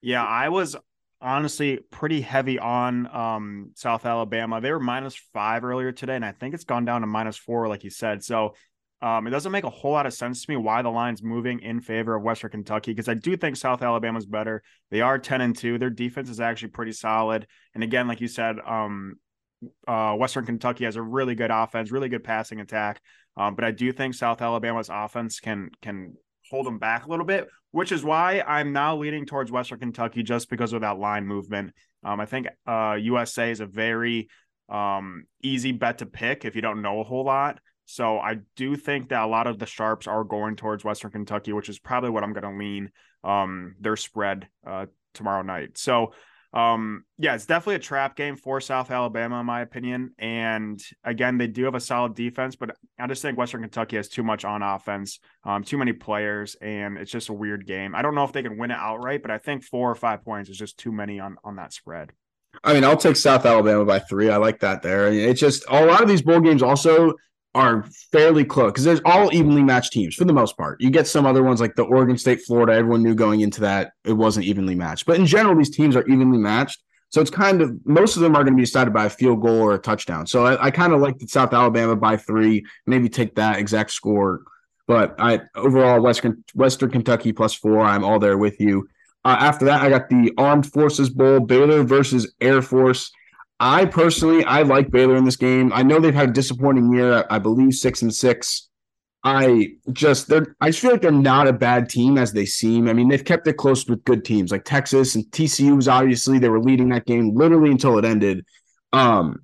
Yeah, 0.02 0.26
I 0.26 0.50
was 0.50 0.76
honestly 1.22 1.80
pretty 1.92 2.22
heavy 2.22 2.60
on 2.60 3.08
um, 3.08 3.72
South 3.75 4.06
Alabama. 4.06 4.62
They 4.62 4.72
were 4.72 4.80
minus 4.80 5.16
five 5.34 5.64
earlier 5.64 5.92
today, 5.92 6.16
and 6.16 6.25
I 6.25 6.31
think 6.31 6.54
it's 6.54 6.64
gone 6.64 6.86
down 6.86 7.02
to 7.02 7.08
minus 7.08 7.38
four, 7.38 7.68
like 7.68 7.84
you 7.84 7.90
said. 7.90 8.24
So 8.24 8.54
um, 9.02 9.28
it 9.28 9.30
doesn't 9.30 9.52
make 9.52 9.64
a 9.64 9.69
whole 9.69 9.92
lot 9.92 10.06
of 10.06 10.14
sense 10.14 10.46
to 10.46 10.52
me 10.52 10.58
why 10.58 10.81
the 10.81 10.90
line's 10.90 11.22
moving 11.22 11.60
in 11.60 11.81
favor 11.81 12.16
of 12.16 12.24
Western 12.24 12.50
Kentucky 12.50 12.92
because 12.92 13.08
I 13.08 13.14
do 13.14 13.38
think 13.38 13.56
South 13.56 13.84
Alabama's 13.84 14.25
better. 14.25 14.64
They 14.90 15.02
are 15.02 15.19
10 15.19 15.42
and 15.42 15.56
2. 15.56 15.78
Their 15.78 15.92
defense 15.92 16.30
is 16.30 16.40
actually 16.40 16.69
pretty 16.69 16.94
solid. 16.94 17.46
And 17.75 17.84
again, 17.84 18.08
like 18.08 18.22
you 18.22 18.28
said, 18.28 18.58
um, 18.66 19.16
uh, 19.88 20.16
Western 20.16 20.46
Kentucky 20.46 20.86
has 20.86 20.96
a 20.96 21.02
really 21.02 21.36
good 21.36 21.52
offense, 21.52 21.92
really 21.92 22.10
good 22.10 22.24
passing 22.24 22.60
attack. 22.60 23.00
Um, 23.36 23.54
but 23.54 23.66
I 23.66 23.72
do 23.72 23.92
think 23.92 24.16
South 24.16 24.42
Alabama's 24.42 24.90
offense 24.92 25.40
can 25.40 25.69
can 25.81 26.16
hold 26.50 26.66
them 26.66 26.80
back 26.80 27.06
a 27.06 27.10
little 27.10 27.25
bit, 27.25 27.48
which 27.78 27.92
is 27.92 28.04
why 28.04 28.42
I'm 28.42 28.74
now 28.74 28.98
leaning 28.98 29.28
towards 29.28 29.52
Western 29.52 29.78
Kentucky 29.78 30.24
just 30.24 30.50
because 30.50 30.74
of 30.74 30.82
that 30.82 30.98
line 30.98 31.28
movement. 31.28 31.76
Um, 32.04 32.20
I 32.20 32.26
think 32.26 32.48
uh, 32.66 32.98
USA 33.00 33.52
is 33.52 33.60
a 33.60 33.68
very 33.68 34.30
um, 34.68 35.26
easy 35.44 35.74
bet 35.74 36.00
to 36.00 36.08
pick 36.08 36.44
if 36.44 36.56
you 36.56 36.64
don't 36.64 36.82
know 36.82 37.02
a 37.02 37.04
whole 37.04 37.24
lot. 37.24 37.60
So 37.86 38.18
I 38.18 38.38
do 38.56 38.76
think 38.76 39.10
that 39.10 39.22
a 39.22 39.28
lot 39.28 39.46
of 39.46 39.60
the 39.60 39.68
sharps 39.68 40.08
are 40.08 40.24
going 40.24 40.56
towards 40.56 40.84
Western 40.84 41.12
Kentucky, 41.12 41.54
which 41.54 41.69
is 41.69 41.78
probably 41.78 42.10
what 42.10 42.24
I'm 42.24 42.34
going 42.34 42.52
to 42.52 42.57
lean 42.57 42.90
um, 43.24 43.76
their 43.80 43.96
spread 43.96 44.48
uh, 44.66 44.88
tomorrow 45.14 45.44
night. 45.44 45.78
So 45.78 46.14
um, 46.54 47.04
yeah, 47.18 47.35
it's 47.35 47.45
definitely 47.45 47.75
a 47.75 47.80
trap 47.80 48.16
game 48.16 48.35
for 48.37 48.61
South 48.61 48.89
Alabama, 48.89 49.39
in 49.39 49.45
my 49.45 49.61
opinion. 49.61 50.11
And 50.18 50.81
again, 51.04 51.37
they 51.37 51.47
do 51.47 51.66
have 51.66 51.75
a 51.75 51.80
solid 51.80 52.16
defense, 52.16 52.56
but 52.56 52.75
I 52.97 53.07
just 53.07 53.21
think 53.21 53.37
Western 53.37 53.61
Kentucky 53.61 53.97
has 53.97 54.07
too 54.07 54.23
much 54.23 54.45
on 54.45 54.63
offense, 54.63 55.19
um, 55.44 55.63
too 55.63 55.77
many 55.77 55.94
players, 55.94 56.56
and 56.61 56.97
it's 56.97 57.11
just 57.11 57.30
a 57.30 57.33
weird 57.33 57.68
game. 57.68 57.94
I 57.94 58.01
don't 58.01 58.16
know 58.16 58.23
if 58.23 58.31
they 58.31 58.44
can 58.44 58.57
win 58.57 58.71
it 58.71 58.77
outright, 58.77 59.21
but 59.21 59.31
I 59.31 59.37
think 59.37 59.63
four 59.63 59.92
or 59.92 59.95
five 59.95 60.23
points 60.23 60.49
is 60.49 60.57
just 60.57 60.77
too 60.77 60.92
many 60.92 61.19
on 61.19 61.37
on 61.44 61.57
that 61.57 61.73
spread. 61.73 62.13
I 62.63 62.73
mean, 62.73 62.83
I'll 62.83 62.97
take 62.97 63.18
South 63.18 63.45
Alabama 63.45 63.85
by 63.85 63.99
three. 63.99 64.30
I 64.30 64.37
like 64.37 64.59
that 64.61 64.81
there. 64.81 65.11
It's 65.11 65.39
just 65.39 65.63
a 65.69 65.85
lot 65.85 66.01
of 66.01 66.07
these 66.07 66.21
bowl 66.21 66.39
games 66.39 66.63
also 66.63 67.13
are 67.57 67.83
fairly 68.11 68.45
close 68.45 68.71
because 68.71 68.83
there's 68.83 69.02
all 69.04 69.33
evenly 69.33 69.64
matched 69.64 69.92
teams 69.92 70.14
for 70.14 70.26
the 70.26 70.33
most 70.33 70.56
part. 70.56 70.80
You 70.80 70.92
get 70.92 71.07
some 71.07 71.26
other 71.26 71.42
ones 71.42 71.59
like 71.59 71.76
the 71.76 71.83
Oregon 71.83 72.16
State, 72.16 72.42
Florida. 72.45 72.73
Everyone 72.73 73.02
knew 73.02 73.16
going 73.16 73.42
into 73.42 73.61
that 73.61 73.94
it 74.06 74.14
wasn't 74.14 74.45
evenly 74.45 74.76
matched, 74.76 75.07
but 75.07 75.18
in 75.18 75.26
general, 75.26 75.57
these 75.57 75.76
teams 75.76 75.95
are 75.95 76.06
evenly 76.06 76.37
matched. 76.37 76.83
So 77.09 77.19
it's 77.19 77.31
kind 77.31 77.61
of 77.61 77.76
most 77.83 78.16
of 78.16 78.21
them 78.21 78.35
are 78.35 78.44
going 78.44 78.54
to 78.54 78.57
be 78.57 78.64
decided 78.64 78.94
by 78.94 79.06
a 79.06 79.09
field 79.09 79.42
goal 79.42 79.59
or 79.59 79.73
a 79.73 79.80
touchdown. 79.80 80.28
So 80.28 80.45
I, 80.45 80.66
I 80.68 80.71
kind 80.71 80.94
of 80.94 81.02
like 81.02 81.18
the 81.18 81.28
South 81.28 81.52
Alabama 81.52 81.95
by 81.95 82.16
three, 82.18 82.64
maybe 82.85 83.09
take 83.09 83.33
that 83.35 83.57
exact 83.57 83.92
score. 83.92 84.44
But 84.87 85.16
I 85.18 85.42
overall 85.56 85.99
Western 85.99 86.44
Western 86.54 86.92
Kentucky 86.92 87.33
plus 87.33 87.56
four. 87.56 87.81
I'm 87.81 88.04
all 88.04 88.19
there 88.19 88.37
with 88.37 88.59
you. 88.59 88.87
Uh, 89.26 89.37
after 89.40 89.66
that, 89.66 89.81
I 89.81 89.90
got 89.90 90.09
the 90.09 90.31
Armed 90.37 90.71
Forces 90.71 91.09
Bowl, 91.09 91.40
Baylor 91.40 91.83
versus 91.83 92.33
Air 92.40 92.61
Force. 92.61 93.11
I 93.59 93.85
personally, 93.85 94.44
I 94.44 94.61
like 94.61 94.92
Baylor 94.92 95.16
in 95.16 95.26
this 95.26 95.35
game. 95.35 95.71
I 95.73 95.81
know 95.81 95.99
they've 95.99 96.14
had 96.14 96.30
a 96.30 96.33
disappointing 96.33 96.94
year. 96.94 97.26
I 97.30 97.40
believe 97.40 97.73
six 97.73 98.02
and 98.02 98.14
six. 98.14 98.69
I 99.23 99.69
just 99.92 100.28
they're 100.28 100.56
I 100.61 100.69
just 100.69 100.80
feel 100.80 100.92
like 100.92 101.02
they're 101.02 101.11
not 101.11 101.47
a 101.47 101.54
bad 101.54 101.90
team 101.90 102.18
as 102.18 102.31
they 102.31 102.45
seem. 102.45 102.87
I 102.87 102.94
mean, 102.94 103.09
they've 103.09 103.23
kept 103.26 103.47
it 103.47 103.57
close 103.57 103.87
with 103.87 104.04
good 104.04 104.23
teams 104.23 104.52
like 104.52 104.64
Texas 104.64 105.16
and 105.16 105.26
TCU 105.26 105.76
was 105.76 105.87
obviously 105.87 106.40
they 106.40 106.49
were 106.49 106.61
leading 106.61 106.90
that 106.90 107.06
game 107.06 107.35
literally 107.35 107.71
until 107.71 107.97
it 107.97 108.06
ended. 108.06 108.45
Um 108.94 109.40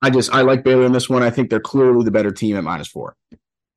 I 0.00 0.10
just 0.10 0.32
I 0.32 0.42
like 0.42 0.62
Baylor 0.64 0.86
in 0.86 0.92
this 0.92 1.08
one. 1.08 1.22
I 1.22 1.30
think 1.30 1.50
they're 1.50 1.60
clearly 1.60 2.04
the 2.04 2.12
better 2.12 2.30
team 2.30 2.56
at 2.56 2.64
minus 2.64 2.88
four. 2.88 3.16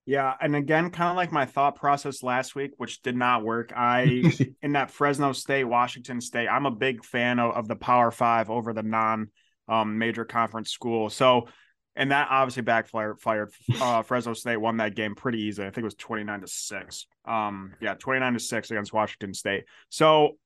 Yeah, 0.05 0.33
and 0.41 0.55
again, 0.55 0.89
kind 0.89 1.11
of 1.11 1.15
like 1.15 1.31
my 1.31 1.45
thought 1.45 1.75
process 1.75 2.23
last 2.23 2.55
week, 2.55 2.71
which 2.77 3.01
did 3.01 3.15
not 3.15 3.43
work. 3.43 3.71
I 3.75 4.23
in 4.61 4.73
that 4.73 4.91
Fresno 4.91 5.31
State, 5.31 5.65
Washington 5.65 6.21
State, 6.21 6.47
I'm 6.47 6.65
a 6.65 6.71
big 6.71 7.05
fan 7.05 7.39
of, 7.39 7.55
of 7.55 7.67
the 7.67 7.75
Power 7.75 8.09
Five 8.09 8.49
over 8.49 8.73
the 8.73 8.83
non 8.83 9.27
um, 9.67 9.97
major 9.99 10.25
conference 10.25 10.71
school. 10.71 11.09
So, 11.09 11.47
and 11.95 12.11
that 12.11 12.27
obviously 12.31 12.63
backfired. 12.63 13.19
Fired. 13.19 13.51
Uh, 13.79 14.01
Fresno 14.03 14.33
State 14.33 14.57
won 14.57 14.77
that 14.77 14.95
game 14.95 15.13
pretty 15.13 15.43
easily. 15.43 15.67
I 15.67 15.69
think 15.69 15.83
it 15.83 15.85
was 15.85 15.95
29 15.95 16.41
to 16.41 16.47
six. 16.47 17.05
Um, 17.25 17.73
yeah, 17.79 17.93
29 17.93 18.33
to 18.33 18.39
six 18.39 18.71
against 18.71 18.93
Washington 18.93 19.35
State. 19.35 19.65
So 19.89 20.37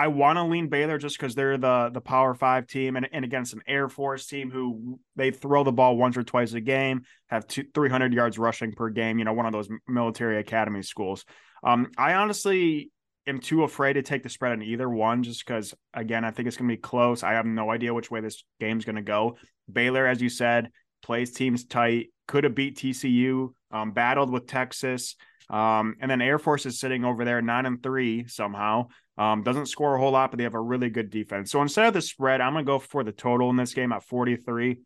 I 0.00 0.08
want 0.08 0.38
to 0.38 0.44
lean 0.44 0.68
Baylor 0.68 0.96
just 0.96 1.18
because 1.18 1.34
they're 1.34 1.58
the 1.58 1.90
the 1.92 2.00
Power 2.00 2.32
Five 2.32 2.66
team 2.66 2.96
and, 2.96 3.06
and 3.12 3.22
against 3.22 3.52
an 3.52 3.60
Air 3.68 3.86
Force 3.86 4.26
team 4.26 4.50
who 4.50 4.98
they 5.14 5.30
throw 5.30 5.62
the 5.62 5.72
ball 5.72 5.94
once 5.94 6.16
or 6.16 6.22
twice 6.22 6.54
a 6.54 6.60
game, 6.62 7.02
have 7.28 7.46
two, 7.46 7.64
300 7.74 8.14
yards 8.14 8.38
rushing 8.38 8.72
per 8.72 8.88
game. 8.88 9.18
You 9.18 9.26
know, 9.26 9.34
one 9.34 9.44
of 9.44 9.52
those 9.52 9.68
military 9.86 10.38
academy 10.38 10.82
schools. 10.82 11.26
Um, 11.62 11.88
I 11.98 12.14
honestly 12.14 12.90
am 13.26 13.40
too 13.40 13.62
afraid 13.62 13.92
to 13.92 14.02
take 14.02 14.22
the 14.22 14.30
spread 14.30 14.52
on 14.52 14.62
either 14.62 14.88
one 14.88 15.22
just 15.22 15.44
because, 15.46 15.74
again, 15.92 16.24
I 16.24 16.30
think 16.30 16.48
it's 16.48 16.56
going 16.56 16.70
to 16.70 16.76
be 16.76 16.80
close. 16.80 17.22
I 17.22 17.34
have 17.34 17.44
no 17.44 17.70
idea 17.70 17.92
which 17.92 18.10
way 18.10 18.22
this 18.22 18.42
game's 18.58 18.86
going 18.86 18.96
to 18.96 19.02
go. 19.02 19.36
Baylor, 19.70 20.06
as 20.06 20.22
you 20.22 20.30
said, 20.30 20.70
plays 21.02 21.32
teams 21.32 21.66
tight, 21.66 22.06
could 22.26 22.44
have 22.44 22.54
beat 22.54 22.78
TCU, 22.78 23.52
um, 23.70 23.92
battled 23.92 24.30
with 24.30 24.46
Texas. 24.46 25.16
Um, 25.50 25.96
and 26.00 26.10
then 26.10 26.22
Air 26.22 26.38
Force 26.38 26.64
is 26.64 26.78
sitting 26.78 27.04
over 27.04 27.24
there 27.24 27.42
nine 27.42 27.66
and 27.66 27.82
three 27.82 28.26
somehow. 28.28 28.86
Um, 29.18 29.42
doesn't 29.42 29.66
score 29.66 29.96
a 29.96 29.98
whole 29.98 30.12
lot, 30.12 30.30
but 30.30 30.38
they 30.38 30.44
have 30.44 30.54
a 30.54 30.60
really 30.60 30.88
good 30.88 31.10
defense. 31.10 31.50
So 31.50 31.60
instead 31.60 31.86
of 31.86 31.94
the 31.94 32.00
spread, 32.00 32.40
I'm 32.40 32.54
gonna 32.54 32.64
go 32.64 32.78
for 32.78 33.02
the 33.02 33.12
total 33.12 33.50
in 33.50 33.56
this 33.56 33.74
game 33.74 33.92
at 33.92 34.04
43. 34.04 34.78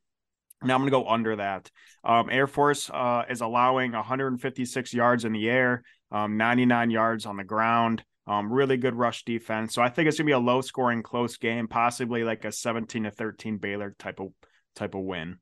Now 0.62 0.74
I'm 0.74 0.80
gonna 0.80 0.90
go 0.90 1.06
under 1.06 1.36
that. 1.36 1.70
Um, 2.02 2.30
Air 2.30 2.46
Force 2.46 2.90
uh, 2.90 3.24
is 3.28 3.42
allowing 3.42 3.92
156 3.92 4.94
yards 4.94 5.24
in 5.24 5.32
the 5.32 5.48
air, 5.48 5.82
um, 6.10 6.38
99 6.38 6.90
yards 6.90 7.26
on 7.26 7.36
the 7.36 7.44
ground. 7.44 8.02
Um, 8.26 8.50
really 8.50 8.78
good 8.78 8.94
rush 8.94 9.22
defense. 9.24 9.74
So 9.74 9.82
I 9.82 9.90
think 9.90 10.08
it's 10.08 10.16
gonna 10.16 10.26
be 10.26 10.32
a 10.32 10.38
low 10.38 10.62
scoring, 10.62 11.02
close 11.02 11.36
game, 11.36 11.68
possibly 11.68 12.24
like 12.24 12.46
a 12.46 12.52
17 12.52 13.04
to 13.04 13.10
13 13.10 13.58
Baylor 13.58 13.94
type 13.98 14.18
of 14.18 14.28
type 14.74 14.94
of 14.94 15.02
win. 15.02 15.36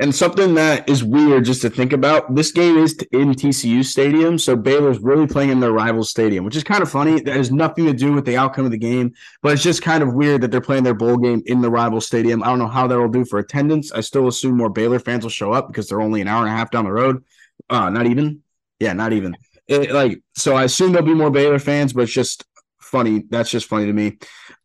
And 0.00 0.14
something 0.14 0.54
that 0.54 0.88
is 0.88 1.02
weird 1.02 1.44
just 1.44 1.62
to 1.62 1.70
think 1.70 1.92
about 1.92 2.34
this 2.34 2.52
game 2.52 2.76
is 2.76 2.94
in 3.10 3.32
TCU 3.32 3.84
Stadium. 3.84 4.38
So 4.38 4.54
Baylor's 4.54 5.00
really 5.00 5.26
playing 5.26 5.50
in 5.50 5.60
their 5.60 5.72
rival 5.72 6.04
stadium, 6.04 6.44
which 6.44 6.56
is 6.56 6.62
kind 6.62 6.82
of 6.82 6.90
funny. 6.90 7.20
That 7.20 7.34
has 7.34 7.50
nothing 7.50 7.86
to 7.86 7.92
do 7.92 8.12
with 8.12 8.24
the 8.24 8.36
outcome 8.36 8.64
of 8.64 8.70
the 8.70 8.78
game, 8.78 9.14
but 9.42 9.52
it's 9.52 9.62
just 9.62 9.82
kind 9.82 10.02
of 10.02 10.14
weird 10.14 10.42
that 10.42 10.50
they're 10.50 10.60
playing 10.60 10.84
their 10.84 10.94
bowl 10.94 11.16
game 11.16 11.42
in 11.46 11.62
the 11.62 11.70
rival 11.70 12.00
stadium. 12.00 12.42
I 12.42 12.46
don't 12.46 12.58
know 12.58 12.68
how 12.68 12.86
that 12.86 12.98
will 12.98 13.08
do 13.08 13.24
for 13.24 13.38
attendance. 13.38 13.90
I 13.90 14.00
still 14.00 14.28
assume 14.28 14.56
more 14.56 14.70
Baylor 14.70 14.98
fans 14.98 15.24
will 15.24 15.30
show 15.30 15.52
up 15.52 15.68
because 15.68 15.88
they're 15.88 16.00
only 16.00 16.20
an 16.20 16.28
hour 16.28 16.44
and 16.46 16.54
a 16.54 16.56
half 16.56 16.70
down 16.70 16.84
the 16.84 16.92
road. 16.92 17.24
Uh, 17.68 17.90
not 17.90 18.06
even. 18.06 18.42
Yeah, 18.78 18.92
not 18.92 19.12
even. 19.12 19.36
It, 19.66 19.90
like, 19.90 20.22
so 20.34 20.54
I 20.54 20.64
assume 20.64 20.92
there'll 20.92 21.06
be 21.06 21.14
more 21.14 21.30
Baylor 21.30 21.58
fans, 21.58 21.92
but 21.92 22.02
it's 22.02 22.12
just 22.12 22.44
funny. 22.80 23.24
That's 23.28 23.50
just 23.50 23.66
funny 23.66 23.86
to 23.86 23.92
me. 23.92 24.18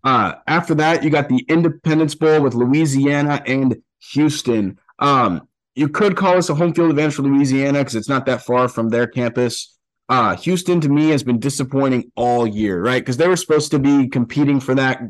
Uh, 0.03 0.35
after 0.47 0.75
that, 0.75 1.03
you 1.03 1.09
got 1.09 1.29
the 1.29 1.45
Independence 1.49 2.15
Bowl 2.15 2.41
with 2.41 2.53
Louisiana 2.53 3.41
and 3.45 3.81
Houston. 4.11 4.79
Um, 5.03 5.47
you 5.75 5.89
could 5.89 6.15
call 6.15 6.35
this 6.35 6.49
a 6.49 6.55
home 6.55 6.73
field 6.73 6.89
advantage 6.89 7.15
for 7.15 7.23
Louisiana 7.23 7.79
because 7.79 7.95
it's 7.95 8.09
not 8.09 8.25
that 8.25 8.41
far 8.41 8.67
from 8.69 8.89
their 8.89 9.05
campus. 9.05 9.77
Uh, 10.07 10.35
Houston 10.37 10.79
to 10.81 10.89
me 10.89 11.09
has 11.09 11.23
been 11.23 11.39
disappointing 11.39 12.11
all 12.15 12.47
year, 12.47 12.81
right? 12.81 13.01
Because 13.01 13.17
they 13.17 13.27
were 13.27 13.35
supposed 13.35 13.71
to 13.71 13.79
be 13.79 14.07
competing 14.07 14.59
for 14.59 14.75
that 14.75 15.01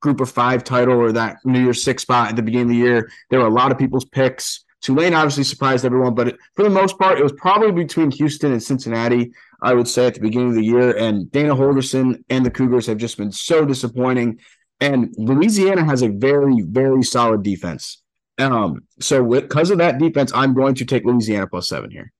group 0.00 0.20
of 0.20 0.30
five 0.30 0.64
title 0.64 0.94
or 0.94 1.12
that 1.12 1.36
New 1.44 1.62
Year's 1.62 1.82
six 1.82 2.02
spot 2.02 2.30
at 2.30 2.36
the 2.36 2.42
beginning 2.42 2.68
of 2.68 2.70
the 2.70 2.76
year. 2.76 3.10
There 3.30 3.40
were 3.40 3.46
a 3.46 3.50
lot 3.50 3.72
of 3.72 3.78
people's 3.78 4.04
picks. 4.04 4.64
Tulane 4.80 5.14
obviously 5.14 5.44
surprised 5.44 5.84
everyone, 5.84 6.14
but 6.14 6.36
for 6.56 6.64
the 6.64 6.70
most 6.70 6.98
part, 6.98 7.18
it 7.18 7.22
was 7.22 7.32
probably 7.32 7.70
between 7.70 8.10
Houston 8.10 8.52
and 8.52 8.62
Cincinnati, 8.62 9.32
I 9.62 9.74
would 9.74 9.86
say, 9.86 10.06
at 10.06 10.14
the 10.14 10.20
beginning 10.20 10.48
of 10.48 10.54
the 10.54 10.64
year. 10.64 10.96
And 10.96 11.30
Dana 11.30 11.54
Holgorsen 11.54 12.24
and 12.30 12.44
the 12.44 12.50
Cougars 12.50 12.86
have 12.86 12.96
just 12.96 13.16
been 13.16 13.30
so 13.30 13.64
disappointing. 13.64 14.40
And 14.80 15.14
Louisiana 15.16 15.84
has 15.84 16.02
a 16.02 16.08
very, 16.08 16.62
very 16.62 17.04
solid 17.04 17.44
defense. 17.44 18.01
Um, 18.50 18.80
so 19.00 19.24
because 19.28 19.70
of 19.70 19.78
that 19.78 19.98
defense, 19.98 20.32
I'm 20.34 20.54
going 20.54 20.74
to 20.76 20.84
take 20.84 21.04
Louisiana 21.04 21.46
plus 21.46 21.68
seven 21.68 21.90
here. 21.90 22.12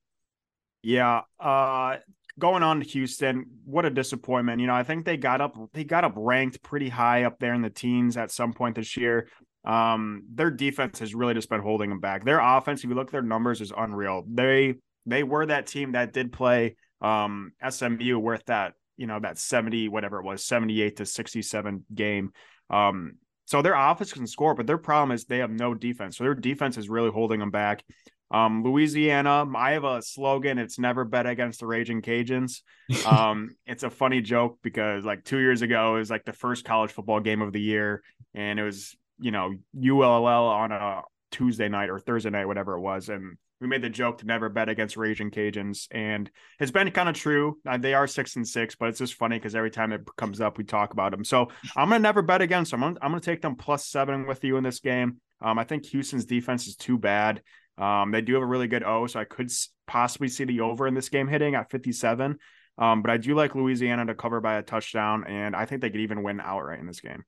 Yeah. 0.82 1.22
Uh 1.40 1.96
going 2.38 2.62
on 2.62 2.80
to 2.80 2.86
Houston, 2.86 3.46
what 3.64 3.84
a 3.84 3.90
disappointment. 3.90 4.60
You 4.60 4.66
know, 4.66 4.74
I 4.74 4.82
think 4.82 5.04
they 5.04 5.16
got 5.16 5.40
up 5.40 5.56
they 5.72 5.84
got 5.84 6.04
up 6.04 6.14
ranked 6.16 6.62
pretty 6.62 6.88
high 6.88 7.24
up 7.24 7.38
there 7.38 7.54
in 7.54 7.62
the 7.62 7.70
teens 7.70 8.16
at 8.16 8.30
some 8.30 8.52
point 8.52 8.76
this 8.76 8.96
year. 8.96 9.28
Um, 9.64 10.24
their 10.32 10.50
defense 10.50 10.98
has 10.98 11.14
really 11.14 11.34
just 11.34 11.48
been 11.48 11.60
holding 11.60 11.88
them 11.88 12.00
back. 12.00 12.24
Their 12.24 12.40
offense, 12.40 12.82
if 12.82 12.90
you 12.90 12.96
look 12.96 13.08
at 13.08 13.12
their 13.12 13.22
numbers, 13.22 13.60
is 13.60 13.72
unreal. 13.76 14.24
They 14.28 14.76
they 15.06 15.22
were 15.22 15.46
that 15.46 15.66
team 15.66 15.92
that 15.92 16.12
did 16.12 16.32
play 16.32 16.76
um 17.00 17.52
SMU 17.68 18.18
worth 18.18 18.44
that, 18.46 18.74
you 18.96 19.06
know, 19.06 19.20
that 19.20 19.38
70, 19.38 19.88
whatever 19.88 20.18
it 20.18 20.24
was, 20.24 20.44
78 20.44 20.96
to 20.96 21.06
67 21.06 21.84
game. 21.94 22.32
Um, 22.70 23.14
so 23.52 23.60
their 23.60 23.74
offense 23.74 24.14
can 24.14 24.26
score, 24.26 24.54
but 24.54 24.66
their 24.66 24.78
problem 24.78 25.12
is 25.12 25.26
they 25.26 25.40
have 25.40 25.50
no 25.50 25.74
defense. 25.74 26.16
So 26.16 26.24
their 26.24 26.34
defense 26.34 26.78
is 26.78 26.88
really 26.88 27.10
holding 27.10 27.38
them 27.38 27.50
back. 27.50 27.84
Um, 28.30 28.64
Louisiana, 28.64 29.44
I 29.54 29.72
have 29.72 29.84
a 29.84 30.00
slogan. 30.00 30.56
It's 30.56 30.78
never 30.78 31.04
bet 31.04 31.26
against 31.26 31.60
the 31.60 31.66
Raging 31.66 32.00
Cajuns. 32.00 32.62
Um, 33.06 33.54
it's 33.66 33.82
a 33.82 33.90
funny 33.90 34.22
joke 34.22 34.58
because 34.62 35.04
like 35.04 35.24
two 35.24 35.36
years 35.36 35.60
ago, 35.60 35.96
it 35.96 35.98
was 35.98 36.10
like 36.10 36.24
the 36.24 36.32
first 36.32 36.64
college 36.64 36.92
football 36.92 37.20
game 37.20 37.42
of 37.42 37.52
the 37.52 37.60
year, 37.60 38.02
and 38.32 38.58
it 38.58 38.62
was 38.62 38.96
you 39.18 39.32
know 39.32 39.54
ULL 39.76 40.24
on 40.24 40.72
a 40.72 41.02
Tuesday 41.30 41.68
night 41.68 41.90
or 41.90 41.98
Thursday 41.98 42.30
night, 42.30 42.46
whatever 42.46 42.74
it 42.74 42.80
was, 42.80 43.10
and 43.10 43.36
we 43.62 43.68
made 43.68 43.82
the 43.82 43.88
joke 43.88 44.18
to 44.18 44.26
never 44.26 44.48
bet 44.48 44.68
against 44.68 44.96
Raging 44.96 45.30
Cajuns, 45.30 45.86
and 45.90 46.30
it's 46.58 46.70
been 46.70 46.90
kind 46.90 47.08
of 47.08 47.14
true. 47.14 47.58
Uh, 47.66 47.78
they 47.78 47.94
are 47.94 48.06
six 48.06 48.36
and 48.36 48.46
six, 48.46 48.74
but 48.74 48.88
it's 48.88 48.98
just 48.98 49.14
funny 49.14 49.38
because 49.38 49.54
every 49.54 49.70
time 49.70 49.92
it 49.92 50.02
comes 50.16 50.40
up, 50.40 50.58
we 50.58 50.64
talk 50.64 50.92
about 50.92 51.12
them. 51.12 51.24
So 51.24 51.48
I'm 51.76 51.88
gonna 51.88 52.00
never 52.00 52.22
bet 52.22 52.42
against 52.42 52.72
them. 52.72 52.82
I'm, 52.82 52.98
I'm 53.00 53.10
gonna 53.10 53.20
take 53.20 53.40
them 53.40 53.56
plus 53.56 53.86
seven 53.86 54.26
with 54.26 54.44
you 54.44 54.56
in 54.56 54.64
this 54.64 54.80
game. 54.80 55.18
Um, 55.40 55.58
I 55.58 55.64
think 55.64 55.86
Houston's 55.86 56.24
defense 56.24 56.66
is 56.66 56.76
too 56.76 56.98
bad. 56.98 57.42
Um, 57.78 58.10
they 58.10 58.20
do 58.20 58.34
have 58.34 58.42
a 58.42 58.46
really 58.46 58.68
good 58.68 58.84
O, 58.84 59.06
so 59.06 59.20
I 59.20 59.24
could 59.24 59.50
possibly 59.86 60.28
see 60.28 60.44
the 60.44 60.60
over 60.60 60.86
in 60.86 60.94
this 60.94 61.08
game 61.08 61.28
hitting 61.28 61.54
at 61.54 61.70
57. 61.70 62.38
Um, 62.78 63.02
but 63.02 63.10
I 63.10 63.16
do 63.16 63.34
like 63.34 63.54
Louisiana 63.54 64.06
to 64.06 64.14
cover 64.14 64.40
by 64.40 64.54
a 64.54 64.62
touchdown, 64.62 65.24
and 65.26 65.54
I 65.54 65.66
think 65.66 65.80
they 65.80 65.90
could 65.90 66.00
even 66.00 66.22
win 66.22 66.40
outright 66.40 66.80
in 66.80 66.86
this 66.86 67.00
game. 67.00 67.24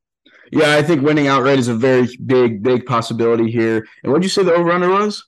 Yeah, 0.50 0.74
I 0.76 0.82
think 0.82 1.02
winning 1.02 1.26
outright 1.26 1.58
is 1.58 1.68
a 1.68 1.74
very 1.74 2.08
big, 2.24 2.62
big 2.62 2.86
possibility 2.86 3.50
here. 3.50 3.86
And 4.02 4.12
what 4.12 4.20
did 4.20 4.24
you 4.24 4.30
say 4.30 4.42
the 4.42 4.54
over 4.54 4.70
under 4.70 4.90
was? 4.90 5.24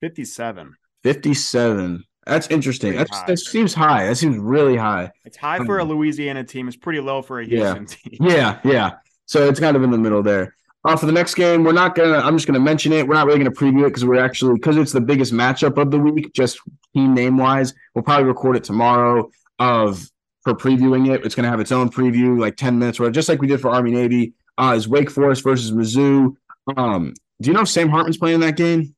57. 0.00 0.74
57. 1.02 2.04
That's 2.26 2.48
interesting. 2.48 2.96
That's, 2.96 3.22
that 3.24 3.38
seems 3.38 3.74
high. 3.74 4.06
That 4.06 4.16
seems 4.16 4.38
really 4.38 4.76
high. 4.76 5.10
It's 5.24 5.36
high 5.36 5.58
for 5.64 5.78
a 5.78 5.84
Louisiana 5.84 6.42
team. 6.42 6.68
It's 6.68 6.76
pretty 6.76 7.00
low 7.00 7.20
for 7.20 7.40
a 7.40 7.46
Houston 7.46 7.86
yeah. 7.88 8.18
team. 8.18 8.18
Yeah, 8.20 8.60
yeah. 8.64 8.90
So 9.26 9.46
it's 9.48 9.60
kind 9.60 9.76
of 9.76 9.82
in 9.82 9.90
the 9.90 9.98
middle 9.98 10.22
there. 10.22 10.54
Uh, 10.86 10.96
for 10.96 11.06
the 11.06 11.12
next 11.12 11.34
game, 11.34 11.64
we're 11.64 11.72
not 11.72 11.94
gonna. 11.94 12.18
I'm 12.18 12.36
just 12.36 12.46
gonna 12.46 12.60
mention 12.60 12.92
it. 12.92 13.06
We're 13.08 13.14
not 13.14 13.26
really 13.26 13.38
gonna 13.38 13.50
preview 13.50 13.82
it 13.82 13.88
because 13.88 14.04
we're 14.04 14.22
actually 14.22 14.54
because 14.54 14.76
it's 14.76 14.92
the 14.92 15.00
biggest 15.00 15.32
matchup 15.32 15.78
of 15.78 15.90
the 15.90 15.98
week, 15.98 16.34
just 16.34 16.60
team 16.94 17.14
name 17.14 17.38
wise. 17.38 17.72
We'll 17.94 18.04
probably 18.04 18.24
record 18.24 18.56
it 18.56 18.64
tomorrow 18.64 19.30
of 19.58 20.10
for 20.42 20.52
previewing 20.52 21.12
it. 21.12 21.24
It's 21.24 21.34
gonna 21.34 21.48
have 21.48 21.60
its 21.60 21.72
own 21.72 21.88
preview, 21.88 22.38
like 22.38 22.56
10 22.56 22.78
minutes, 22.78 23.00
or 23.00 23.10
just 23.10 23.30
like 23.30 23.40
we 23.40 23.46
did 23.46 23.62
for 23.62 23.70
Army 23.70 23.92
Navy. 23.92 24.34
Uh, 24.58 24.74
is 24.76 24.86
Wake 24.86 25.10
Forest 25.10 25.42
versus 25.42 25.72
Mizzou. 25.72 26.36
Um, 26.76 27.14
do 27.40 27.48
you 27.48 27.54
know 27.54 27.62
if 27.62 27.68
Sam 27.68 27.88
Hartman's 27.88 28.18
playing 28.18 28.36
in 28.36 28.40
that 28.42 28.56
game? 28.56 28.94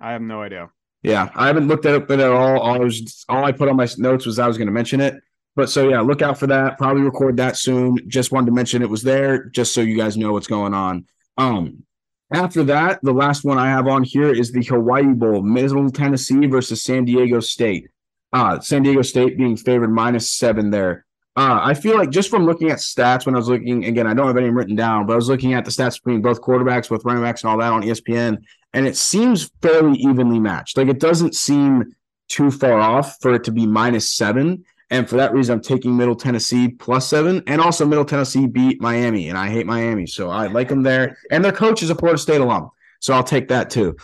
I 0.00 0.12
have 0.12 0.22
no 0.22 0.42
idea. 0.42 0.70
Yeah, 1.02 1.28
I 1.34 1.46
haven't 1.46 1.68
looked 1.68 1.84
at 1.86 1.94
it 1.94 2.10
at 2.10 2.30
all. 2.30 2.58
All 2.60 2.74
I 2.74 2.78
was 2.78 3.24
all 3.28 3.44
I 3.44 3.52
put 3.52 3.68
on 3.68 3.76
my 3.76 3.86
notes 3.98 4.26
was 4.26 4.38
I 4.38 4.46
was 4.48 4.56
going 4.56 4.68
to 4.68 4.72
mention 4.72 5.00
it. 5.00 5.14
But 5.56 5.70
so 5.70 5.88
yeah, 5.88 6.00
look 6.00 6.22
out 6.22 6.38
for 6.38 6.46
that. 6.48 6.78
Probably 6.78 7.02
record 7.02 7.36
that 7.36 7.56
soon. 7.56 7.98
Just 8.08 8.32
wanted 8.32 8.46
to 8.46 8.52
mention 8.52 8.82
it 8.82 8.90
was 8.90 9.02
there, 9.02 9.44
just 9.46 9.72
so 9.72 9.80
you 9.82 9.96
guys 9.96 10.16
know 10.16 10.32
what's 10.32 10.46
going 10.46 10.74
on. 10.74 11.06
Um, 11.36 11.84
after 12.32 12.64
that, 12.64 13.00
the 13.02 13.12
last 13.12 13.44
one 13.44 13.58
I 13.58 13.68
have 13.68 13.86
on 13.86 14.02
here 14.02 14.32
is 14.32 14.50
the 14.50 14.64
Hawaii 14.64 15.04
Bowl, 15.04 15.42
Middle 15.42 15.90
Tennessee 15.90 16.46
versus 16.46 16.82
San 16.82 17.04
Diego 17.04 17.38
State. 17.40 17.88
Uh, 18.32 18.58
San 18.60 18.82
Diego 18.82 19.02
State 19.02 19.36
being 19.36 19.56
favored 19.56 19.90
minus 19.90 20.32
seven 20.32 20.70
there. 20.70 21.04
Uh, 21.36 21.60
I 21.62 21.74
feel 21.74 21.96
like 21.96 22.10
just 22.10 22.30
from 22.30 22.46
looking 22.46 22.70
at 22.70 22.78
stats 22.78 23.26
when 23.26 23.34
I 23.34 23.38
was 23.38 23.48
looking 23.48 23.84
again, 23.84 24.06
I 24.06 24.14
don't 24.14 24.26
have 24.26 24.36
any 24.36 24.50
written 24.50 24.76
down, 24.76 25.06
but 25.06 25.12
I 25.12 25.16
was 25.16 25.28
looking 25.28 25.52
at 25.52 25.64
the 25.64 25.70
stats 25.70 26.02
between 26.02 26.22
both 26.22 26.40
quarterbacks, 26.40 26.88
both 26.88 27.04
running 27.04 27.22
backs, 27.22 27.42
and 27.42 27.50
all 27.50 27.58
that 27.58 27.72
on 27.72 27.82
ESPN, 27.82 28.38
and 28.74 28.86
it 28.86 28.96
seems 28.96 29.50
fairly 29.62 29.96
evenly 29.98 30.40
matched. 30.40 30.76
Like 30.76 30.88
it 30.88 30.98
doesn't 30.98 31.34
seem 31.34 31.94
too 32.28 32.50
far 32.50 32.80
off 32.80 33.16
for 33.22 33.32
it 33.32 33.44
to 33.44 33.52
be 33.52 33.66
minus 33.66 34.12
seven. 34.12 34.64
And 34.90 35.08
for 35.08 35.16
that 35.16 35.32
reason, 35.32 35.54
I'm 35.54 35.62
taking 35.62 35.96
Middle 35.96 36.16
Tennessee 36.16 36.68
plus 36.68 37.08
seven. 37.08 37.42
And 37.46 37.60
also, 37.60 37.86
Middle 37.86 38.04
Tennessee 38.04 38.46
beat 38.46 38.82
Miami, 38.82 39.28
and 39.28 39.38
I 39.38 39.48
hate 39.48 39.66
Miami. 39.66 40.06
So 40.06 40.28
I 40.28 40.48
like 40.48 40.68
them 40.68 40.82
there. 40.82 41.16
And 41.30 41.42
their 41.42 41.52
coach 41.52 41.82
is 41.82 41.90
a 41.90 41.94
Florida 41.94 42.18
State 42.18 42.40
alum. 42.40 42.70
So 43.00 43.14
I'll 43.14 43.24
take 43.24 43.48
that 43.48 43.70
too. 43.70 43.96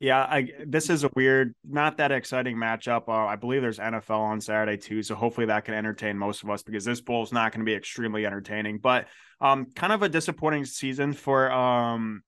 Yeah, 0.00 0.20
I, 0.20 0.48
this 0.66 0.90
is 0.90 1.04
a 1.04 1.10
weird, 1.14 1.54
not 1.64 1.96
that 1.96 2.12
exciting 2.12 2.56
matchup. 2.56 3.08
Uh, 3.08 3.26
I 3.26 3.36
believe 3.36 3.62
there's 3.62 3.78
NFL 3.78 4.18
on 4.18 4.40
Saturday 4.40 4.76
too, 4.76 5.02
so 5.02 5.14
hopefully 5.14 5.46
that 5.46 5.64
can 5.64 5.72
entertain 5.72 6.18
most 6.18 6.42
of 6.42 6.50
us 6.50 6.62
because 6.62 6.84
this 6.84 7.00
bowl 7.00 7.22
is 7.22 7.32
not 7.32 7.52
going 7.52 7.60
to 7.60 7.64
be 7.64 7.74
extremely 7.74 8.26
entertaining. 8.26 8.78
But 8.78 9.06
um, 9.40 9.66
kind 9.74 9.92
of 9.92 10.02
a 10.02 10.08
disappointing 10.08 10.66
season 10.66 11.14
for 11.14 11.50
um 11.50 12.22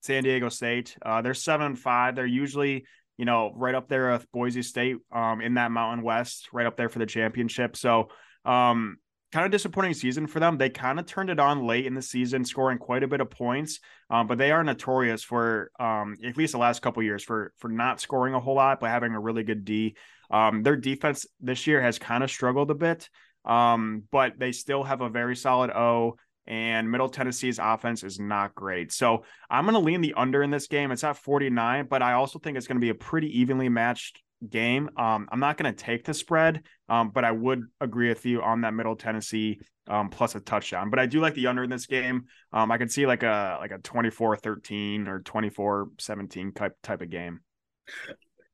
San 0.00 0.22
Diego 0.22 0.48
State. 0.48 0.96
Uh, 1.04 1.22
they're 1.22 1.34
seven 1.34 1.66
and 1.66 1.78
five. 1.78 2.16
They're 2.16 2.26
usually 2.26 2.86
you 3.16 3.24
know 3.24 3.52
right 3.54 3.74
up 3.74 3.88
there 3.88 4.12
with 4.12 4.30
Boise 4.32 4.62
State 4.62 4.96
um 5.12 5.40
in 5.40 5.54
that 5.54 5.70
Mountain 5.70 6.04
West, 6.04 6.48
right 6.52 6.66
up 6.66 6.76
there 6.76 6.88
for 6.88 6.98
the 6.98 7.06
championship. 7.06 7.76
So 7.76 8.08
um 8.44 8.98
kind 9.32 9.44
of 9.44 9.52
disappointing 9.52 9.94
season 9.94 10.26
for 10.26 10.40
them. 10.40 10.56
They 10.56 10.70
kind 10.70 10.98
of 10.98 11.06
turned 11.06 11.30
it 11.30 11.38
on 11.38 11.66
late 11.66 11.86
in 11.86 11.94
the 11.94 12.02
season, 12.02 12.44
scoring 12.44 12.78
quite 12.78 13.02
a 13.02 13.08
bit 13.08 13.20
of 13.20 13.30
points. 13.30 13.80
Um, 14.08 14.26
but 14.26 14.38
they 14.38 14.50
are 14.50 14.64
notorious 14.64 15.22
for 15.22 15.70
um, 15.78 16.16
at 16.24 16.36
least 16.36 16.52
the 16.52 16.58
last 16.58 16.80
couple 16.80 17.02
years 17.02 17.22
for 17.22 17.52
for 17.58 17.68
not 17.68 18.00
scoring 18.00 18.34
a 18.34 18.40
whole 18.40 18.54
lot, 18.54 18.80
but 18.80 18.90
having 18.90 19.12
a 19.12 19.20
really 19.20 19.42
good 19.42 19.64
D. 19.64 19.96
Um, 20.30 20.62
their 20.62 20.76
defense 20.76 21.26
this 21.40 21.66
year 21.66 21.82
has 21.82 21.98
kind 21.98 22.24
of 22.24 22.30
struggled 22.30 22.70
a 22.70 22.74
bit. 22.74 23.08
Um, 23.44 24.04
but 24.10 24.38
they 24.38 24.52
still 24.52 24.82
have 24.82 25.00
a 25.00 25.08
very 25.08 25.36
solid 25.36 25.70
O 25.70 26.16
and 26.48 26.90
Middle 26.90 27.10
Tennessee's 27.10 27.60
offense 27.62 28.02
is 28.02 28.18
not 28.18 28.54
great. 28.54 28.90
So 28.90 29.22
I'm 29.50 29.64
going 29.64 29.74
to 29.74 29.80
lean 29.80 30.00
the 30.00 30.14
under 30.16 30.42
in 30.42 30.50
this 30.50 30.66
game. 30.66 30.90
It's 30.90 31.04
at 31.04 31.18
49, 31.18 31.86
but 31.88 32.02
I 32.02 32.14
also 32.14 32.38
think 32.38 32.56
it's 32.56 32.66
going 32.66 32.78
to 32.78 32.84
be 32.84 32.88
a 32.88 32.94
pretty 32.94 33.40
evenly 33.40 33.68
matched 33.68 34.22
game. 34.48 34.88
Um, 34.96 35.28
I'm 35.30 35.40
not 35.40 35.58
going 35.58 35.72
to 35.72 35.84
take 35.84 36.04
the 36.04 36.14
spread, 36.14 36.62
um, 36.88 37.10
but 37.10 37.24
I 37.24 37.32
would 37.32 37.64
agree 37.82 38.08
with 38.08 38.24
you 38.24 38.42
on 38.42 38.62
that 38.62 38.72
Middle 38.72 38.96
Tennessee 38.96 39.60
um, 39.88 40.08
plus 40.08 40.34
a 40.36 40.40
touchdown. 40.40 40.88
But 40.88 40.98
I 40.98 41.06
do 41.06 41.20
like 41.20 41.34
the 41.34 41.48
under 41.48 41.64
in 41.64 41.70
this 41.70 41.86
game. 41.86 42.24
Um, 42.50 42.72
I 42.72 42.78
could 42.78 42.90
see 42.90 43.06
like 43.06 43.22
a 43.24 43.58
like 43.60 43.70
a 43.70 43.78
24-13 43.78 45.06
or 45.06 45.20
24-17 45.20 46.54
type 46.54 46.76
type 46.82 47.02
of 47.02 47.10
game. 47.10 47.40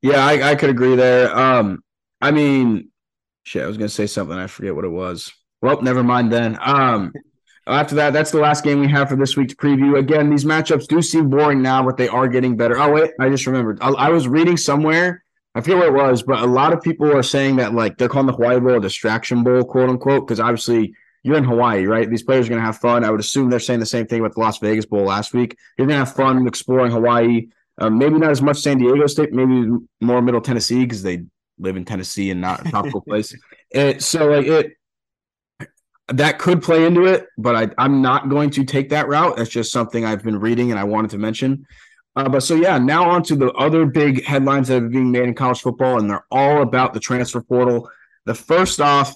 Yeah, 0.02 0.24
I, 0.26 0.50
I 0.50 0.54
could 0.56 0.70
agree 0.70 0.96
there. 0.96 1.34
Um, 1.36 1.82
I 2.20 2.32
mean, 2.32 2.90
shit, 3.44 3.62
I 3.62 3.66
was 3.66 3.76
going 3.76 3.88
to 3.88 3.94
say 3.94 4.08
something. 4.08 4.36
I 4.36 4.48
forget 4.48 4.74
what 4.74 4.84
it 4.84 4.90
was. 4.90 5.32
Well, 5.62 5.80
never 5.80 6.02
mind 6.02 6.32
then. 6.32 6.58
After 7.66 7.94
that, 7.94 8.12
that's 8.12 8.30
the 8.30 8.40
last 8.40 8.62
game 8.62 8.80
we 8.80 8.88
have 8.88 9.08
for 9.08 9.16
this 9.16 9.36
week's 9.36 9.54
preview. 9.54 9.98
Again, 9.98 10.28
these 10.28 10.44
matchups 10.44 10.86
do 10.86 11.00
seem 11.00 11.30
boring 11.30 11.62
now, 11.62 11.82
but 11.82 11.96
they 11.96 12.08
are 12.08 12.28
getting 12.28 12.56
better. 12.56 12.78
Oh, 12.78 12.92
wait, 12.92 13.12
I 13.18 13.30
just 13.30 13.46
remembered. 13.46 13.78
I, 13.80 13.88
I 13.88 14.08
was 14.10 14.28
reading 14.28 14.56
somewhere, 14.56 15.24
I 15.54 15.60
forget 15.60 15.78
what 15.78 15.86
it 15.86 15.94
was, 15.94 16.22
but 16.22 16.40
a 16.40 16.46
lot 16.46 16.72
of 16.72 16.82
people 16.82 17.10
are 17.16 17.22
saying 17.22 17.56
that 17.56 17.74
like 17.74 17.96
they're 17.96 18.08
calling 18.08 18.26
the 18.26 18.32
Hawaii 18.32 18.58
Bowl 18.58 18.76
a 18.76 18.80
distraction 18.80 19.44
bowl, 19.44 19.62
quote 19.64 19.88
unquote, 19.88 20.26
because 20.26 20.40
obviously 20.40 20.94
you're 21.22 21.36
in 21.36 21.44
Hawaii, 21.44 21.86
right? 21.86 22.10
These 22.10 22.24
players 22.24 22.46
are 22.46 22.50
going 22.50 22.60
to 22.60 22.66
have 22.66 22.78
fun. 22.78 23.04
I 23.04 23.10
would 23.10 23.20
assume 23.20 23.50
they're 23.50 23.60
saying 23.60 23.80
the 23.80 23.86
same 23.86 24.06
thing 24.06 24.20
about 24.20 24.34
the 24.34 24.40
Las 24.40 24.58
Vegas 24.58 24.84
Bowl 24.84 25.04
last 25.04 25.32
week. 25.32 25.56
You're 25.78 25.86
going 25.86 25.98
to 25.98 26.04
have 26.04 26.14
fun 26.14 26.46
exploring 26.48 26.90
Hawaii. 26.90 27.46
Um, 27.78 27.98
maybe 27.98 28.18
not 28.18 28.30
as 28.30 28.42
much 28.42 28.58
San 28.58 28.78
Diego 28.78 29.06
State, 29.06 29.32
maybe 29.32 29.68
more 30.00 30.20
Middle 30.20 30.40
Tennessee 30.40 30.84
because 30.84 31.02
they 31.02 31.24
live 31.58 31.76
in 31.76 31.84
Tennessee 31.84 32.30
and 32.30 32.40
not 32.40 32.66
a 32.66 32.70
tropical 32.70 33.00
place. 33.08 33.34
It, 33.70 34.02
so 34.02 34.26
like 34.26 34.46
it, 34.46 34.72
that 36.08 36.38
could 36.38 36.62
play 36.62 36.84
into 36.84 37.04
it, 37.04 37.28
but 37.38 37.56
I, 37.56 37.70
I'm 37.78 38.02
not 38.02 38.28
going 38.28 38.50
to 38.50 38.64
take 38.64 38.90
that 38.90 39.08
route. 39.08 39.36
That's 39.36 39.50
just 39.50 39.72
something 39.72 40.04
I've 40.04 40.22
been 40.22 40.38
reading 40.38 40.70
and 40.70 40.78
I 40.78 40.84
wanted 40.84 41.10
to 41.12 41.18
mention. 41.18 41.66
Uh, 42.16 42.28
but 42.28 42.40
so 42.40 42.54
yeah, 42.54 42.78
now 42.78 43.10
on 43.10 43.22
to 43.24 43.36
the 43.36 43.50
other 43.52 43.86
big 43.86 44.24
headlines 44.24 44.68
that 44.68 44.82
are 44.82 44.88
being 44.88 45.10
made 45.10 45.24
in 45.24 45.34
college 45.34 45.60
football, 45.60 45.98
and 45.98 46.08
they're 46.08 46.26
all 46.30 46.62
about 46.62 46.94
the 46.94 47.00
transfer 47.00 47.40
portal. 47.40 47.90
The 48.24 48.34
first 48.34 48.80
off, 48.80 49.14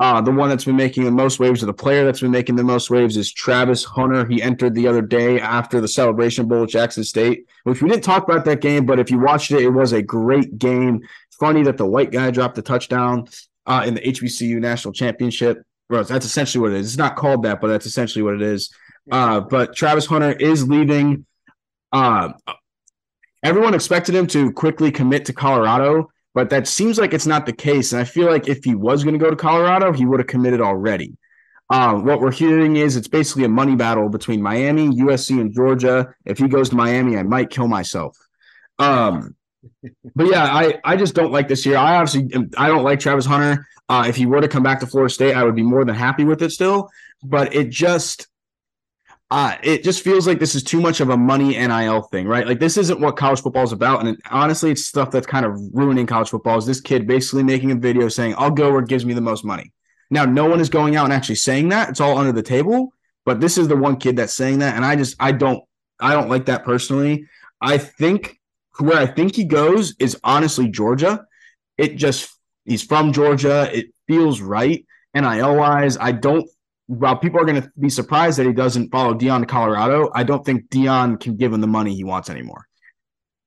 uh, 0.00 0.20
the 0.20 0.30
one 0.30 0.48
that's 0.48 0.64
been 0.64 0.76
making 0.76 1.04
the 1.04 1.10
most 1.10 1.40
waves, 1.40 1.62
or 1.62 1.66
the 1.66 1.74
player 1.74 2.04
that's 2.04 2.20
been 2.20 2.30
making 2.30 2.56
the 2.56 2.64
most 2.64 2.88
waves, 2.88 3.16
is 3.16 3.32
Travis 3.32 3.84
Hunter. 3.84 4.24
He 4.24 4.40
entered 4.40 4.74
the 4.74 4.86
other 4.86 5.02
day 5.02 5.40
after 5.40 5.80
the 5.80 5.88
Celebration 5.88 6.46
Bowl 6.46 6.62
at 6.62 6.70
Jackson 6.70 7.04
State, 7.04 7.46
which 7.64 7.82
we 7.82 7.90
didn't 7.90 8.04
talk 8.04 8.22
about 8.22 8.44
that 8.44 8.60
game, 8.60 8.86
but 8.86 8.98
if 8.98 9.10
you 9.10 9.18
watched 9.18 9.50
it, 9.50 9.62
it 9.62 9.70
was 9.70 9.92
a 9.92 10.00
great 10.00 10.58
game. 10.58 11.02
Funny 11.38 11.64
that 11.64 11.76
the 11.76 11.86
white 11.86 12.12
guy 12.12 12.30
dropped 12.30 12.54
the 12.54 12.62
touchdown 12.62 13.28
uh, 13.66 13.84
in 13.86 13.94
the 13.94 14.00
HBCU 14.00 14.58
national 14.58 14.94
championship. 14.94 15.62
Well, 15.90 16.04
that's 16.04 16.26
essentially 16.26 16.60
what 16.60 16.72
it 16.72 16.80
is. 16.80 16.88
It's 16.88 16.98
not 16.98 17.16
called 17.16 17.44
that, 17.44 17.60
but 17.60 17.68
that's 17.68 17.86
essentially 17.86 18.22
what 18.22 18.34
it 18.34 18.42
is. 18.42 18.70
Uh, 19.10 19.40
but 19.40 19.74
Travis 19.74 20.06
Hunter 20.06 20.32
is 20.32 20.68
leaving. 20.68 21.24
Uh, 21.92 22.30
everyone 23.42 23.74
expected 23.74 24.14
him 24.14 24.26
to 24.28 24.52
quickly 24.52 24.90
commit 24.90 25.24
to 25.26 25.32
Colorado, 25.32 26.10
but 26.34 26.50
that 26.50 26.68
seems 26.68 26.98
like 26.98 27.14
it's 27.14 27.26
not 27.26 27.46
the 27.46 27.52
case. 27.52 27.92
And 27.92 28.00
I 28.00 28.04
feel 28.04 28.26
like 28.26 28.48
if 28.48 28.64
he 28.64 28.74
was 28.74 29.02
going 29.02 29.18
to 29.18 29.24
go 29.24 29.30
to 29.30 29.36
Colorado, 29.36 29.92
he 29.92 30.04
would 30.04 30.20
have 30.20 30.26
committed 30.26 30.60
already. 30.60 31.16
Uh, 31.70 31.94
what 31.94 32.20
we're 32.20 32.32
hearing 32.32 32.76
is 32.76 32.96
it's 32.96 33.08
basically 33.08 33.44
a 33.44 33.48
money 33.48 33.76
battle 33.76 34.08
between 34.08 34.42
Miami, 34.42 34.88
USC, 34.88 35.40
and 35.40 35.52
Georgia. 35.52 36.14
If 36.24 36.38
he 36.38 36.48
goes 36.48 36.70
to 36.70 36.76
Miami, 36.76 37.16
I 37.16 37.22
might 37.22 37.50
kill 37.50 37.68
myself. 37.68 38.16
Um, 38.78 39.36
but 40.14 40.26
yeah, 40.26 40.44
I, 40.44 40.74
I 40.84 40.96
just 40.96 41.14
don't 41.14 41.32
like 41.32 41.48
this 41.48 41.64
year. 41.66 41.76
I 41.76 41.96
obviously 41.96 42.28
I 42.56 42.68
don't 42.68 42.84
like 42.84 43.00
Travis 43.00 43.26
Hunter. 43.26 43.66
Uh, 43.88 44.04
if 44.06 44.16
he 44.16 44.26
were 44.26 44.40
to 44.40 44.48
come 44.48 44.62
back 44.62 44.80
to 44.80 44.86
Florida 44.86 45.12
State, 45.12 45.34
I 45.34 45.44
would 45.44 45.56
be 45.56 45.62
more 45.62 45.84
than 45.84 45.94
happy 45.94 46.24
with 46.24 46.42
it 46.42 46.50
still. 46.50 46.90
But 47.22 47.54
it 47.54 47.70
just 47.70 48.28
uh, 49.30 49.56
it 49.62 49.84
just 49.84 50.02
feels 50.02 50.26
like 50.26 50.38
this 50.38 50.54
is 50.54 50.62
too 50.62 50.80
much 50.80 51.00
of 51.00 51.10
a 51.10 51.16
money 51.16 51.50
NIL 51.50 52.02
thing, 52.02 52.26
right? 52.26 52.46
Like 52.46 52.60
this 52.60 52.78
isn't 52.78 53.00
what 53.00 53.16
college 53.16 53.42
football 53.42 53.64
is 53.64 53.72
about. 53.72 54.00
And 54.00 54.10
it, 54.10 54.20
honestly, 54.30 54.70
it's 54.70 54.86
stuff 54.86 55.10
that's 55.10 55.26
kind 55.26 55.44
of 55.44 55.58
ruining 55.72 56.06
college 56.06 56.30
football. 56.30 56.56
Is 56.56 56.64
this 56.64 56.80
kid 56.80 57.06
basically 57.06 57.42
making 57.42 57.70
a 57.70 57.74
video 57.74 58.08
saying, 58.08 58.34
I'll 58.38 58.50
go 58.50 58.70
where 58.70 58.80
it 58.80 58.88
gives 58.88 59.04
me 59.04 59.12
the 59.12 59.20
most 59.20 59.44
money. 59.44 59.72
Now, 60.10 60.24
no 60.24 60.48
one 60.48 60.60
is 60.60 60.70
going 60.70 60.96
out 60.96 61.04
and 61.04 61.12
actually 61.12 61.34
saying 61.34 61.68
that. 61.68 61.90
It's 61.90 62.00
all 62.00 62.16
under 62.16 62.32
the 62.32 62.42
table. 62.42 62.94
But 63.26 63.40
this 63.40 63.58
is 63.58 63.68
the 63.68 63.76
one 63.76 63.98
kid 63.98 64.16
that's 64.16 64.32
saying 64.32 64.60
that. 64.60 64.76
And 64.76 64.84
I 64.84 64.96
just 64.96 65.14
I 65.20 65.32
don't 65.32 65.62
I 66.00 66.14
don't 66.14 66.30
like 66.30 66.46
that 66.46 66.64
personally. 66.64 67.26
I 67.60 67.76
think 67.76 68.37
where 68.80 68.98
I 68.98 69.06
think 69.06 69.34
he 69.34 69.44
goes 69.44 69.94
is 69.98 70.18
honestly 70.24 70.68
Georgia. 70.68 71.24
It 71.76 71.96
just 71.96 72.30
he's 72.64 72.82
from 72.82 73.12
Georgia. 73.12 73.68
It 73.76 73.86
feels 74.06 74.40
right. 74.40 74.84
NIL 75.14 75.56
wise, 75.56 75.96
I 75.96 76.12
don't 76.12 76.48
while 76.88 77.16
people 77.16 77.38
are 77.38 77.44
going 77.44 77.62
to 77.62 77.70
be 77.78 77.90
surprised 77.90 78.38
that 78.38 78.46
he 78.46 78.52
doesn't 78.52 78.90
follow 78.90 79.12
Deion 79.12 79.40
to 79.40 79.46
Colorado, 79.46 80.10
I 80.14 80.24
don't 80.24 80.44
think 80.44 80.70
Deion 80.70 81.20
can 81.20 81.36
give 81.36 81.52
him 81.52 81.60
the 81.60 81.66
money 81.66 81.94
he 81.94 82.02
wants 82.02 82.30
anymore. 82.30 82.66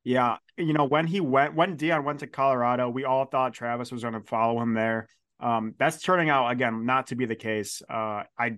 Yeah, 0.04 0.38
you 0.58 0.74
know 0.74 0.86
when 0.86 1.08
he 1.08 1.20
went 1.20 1.56
when 1.56 1.76
Deion 1.78 2.04
went 2.04 2.20
to 2.20 2.28
Colorado, 2.28 2.90
we 2.90 3.04
all 3.04 3.26
thought 3.26 3.54
Travis 3.54 3.92
was 3.92 4.04
going 4.04 4.14
to 4.14 4.22
follow 4.22 4.62
him 4.62 4.74
there. 4.74 5.08
Um, 5.40 5.74
that's 5.80 6.02
turning 6.02 6.30
out 6.30 6.50
again 6.50 6.86
not 6.86 7.08
to 7.08 7.16
be 7.16 7.26
the 7.26 7.36
case. 7.36 7.82
Uh, 7.90 8.24
I 8.38 8.58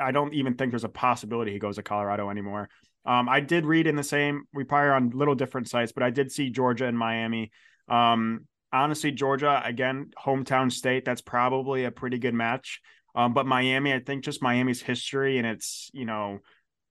I 0.00 0.12
don't 0.12 0.32
even 0.34 0.54
think 0.54 0.70
there's 0.70 0.84
a 0.84 0.88
possibility 0.88 1.52
he 1.52 1.58
goes 1.58 1.76
to 1.76 1.82
Colorado 1.82 2.30
anymore. 2.30 2.68
Um, 3.04 3.28
I 3.28 3.40
did 3.40 3.66
read 3.66 3.86
in 3.86 3.96
the 3.96 4.02
same. 4.02 4.44
We 4.52 4.64
probably 4.64 4.90
on 4.90 5.10
little 5.10 5.34
different 5.34 5.68
sites, 5.68 5.92
but 5.92 6.02
I 6.02 6.10
did 6.10 6.30
see 6.30 6.50
Georgia 6.50 6.86
and 6.86 6.98
Miami. 6.98 7.50
Um, 7.88 8.46
honestly, 8.72 9.10
Georgia 9.10 9.60
again, 9.64 10.10
hometown 10.18 10.70
state. 10.70 11.04
That's 11.04 11.22
probably 11.22 11.84
a 11.84 11.90
pretty 11.90 12.18
good 12.18 12.34
match. 12.34 12.80
Um, 13.14 13.34
but 13.34 13.46
Miami, 13.46 13.92
I 13.92 14.00
think 14.00 14.24
just 14.24 14.42
Miami's 14.42 14.80
history 14.80 15.38
and 15.38 15.46
it's, 15.46 15.90
you 15.92 16.04
know, 16.04 16.38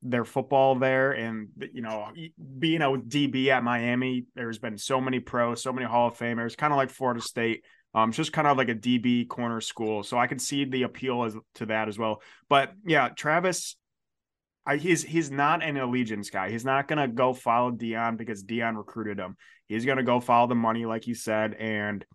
their 0.02 0.26
football 0.26 0.76
there 0.76 1.12
and, 1.12 1.50
you 1.74 1.82
know, 1.82 2.12
being 2.58 2.82
a 2.82 2.90
DB 2.90 3.48
at 3.48 3.64
Miami, 3.64 4.26
there's 4.36 4.58
been 4.58 4.78
so 4.78 5.00
many 5.00 5.20
pros, 5.20 5.62
so 5.62 5.72
many 5.72 5.86
Hall 5.86 6.08
of 6.08 6.18
Famers, 6.18 6.58
kind 6.58 6.74
of 6.74 6.78
like 6.78 6.90
Florida 6.90 7.22
State. 7.22 7.64
Um, 7.96 8.12
just 8.12 8.32
kind 8.32 8.48
of 8.48 8.56
like 8.56 8.70
a 8.70 8.76
DB 8.76 9.28
corner 9.28 9.62
school. 9.62 10.04
So 10.04 10.18
I 10.18 10.28
can 10.28 10.38
see 10.38 10.64
the 10.64 10.84
appeal 10.84 11.24
as, 11.24 11.36
to 11.56 11.66
that 11.68 11.88
as 11.88 11.98
well. 11.98 12.22
But 12.48 12.74
yeah, 12.86 13.10
Travis, 13.10 13.78
he's 14.78 15.04
he's 15.04 15.32
not 15.32 15.64
an 15.64 15.78
allegiance 15.78 16.30
guy. 16.30 16.50
He's 16.50 16.66
not 16.66 16.88
gonna 16.88 17.08
go 17.08 17.34
follow 17.34 17.72
Deion 17.72 18.18
because 18.18 18.44
Deion 18.44 18.78
recruited 18.78 19.20
him. 19.20 19.38
He's 19.68 19.86
gonna 19.86 20.04
go 20.04 20.20
follow 20.20 20.48
the 20.48 20.56
money, 20.56 20.86
like 20.86 21.08
you 21.08 21.16
said, 21.16 21.54
and 21.54 22.06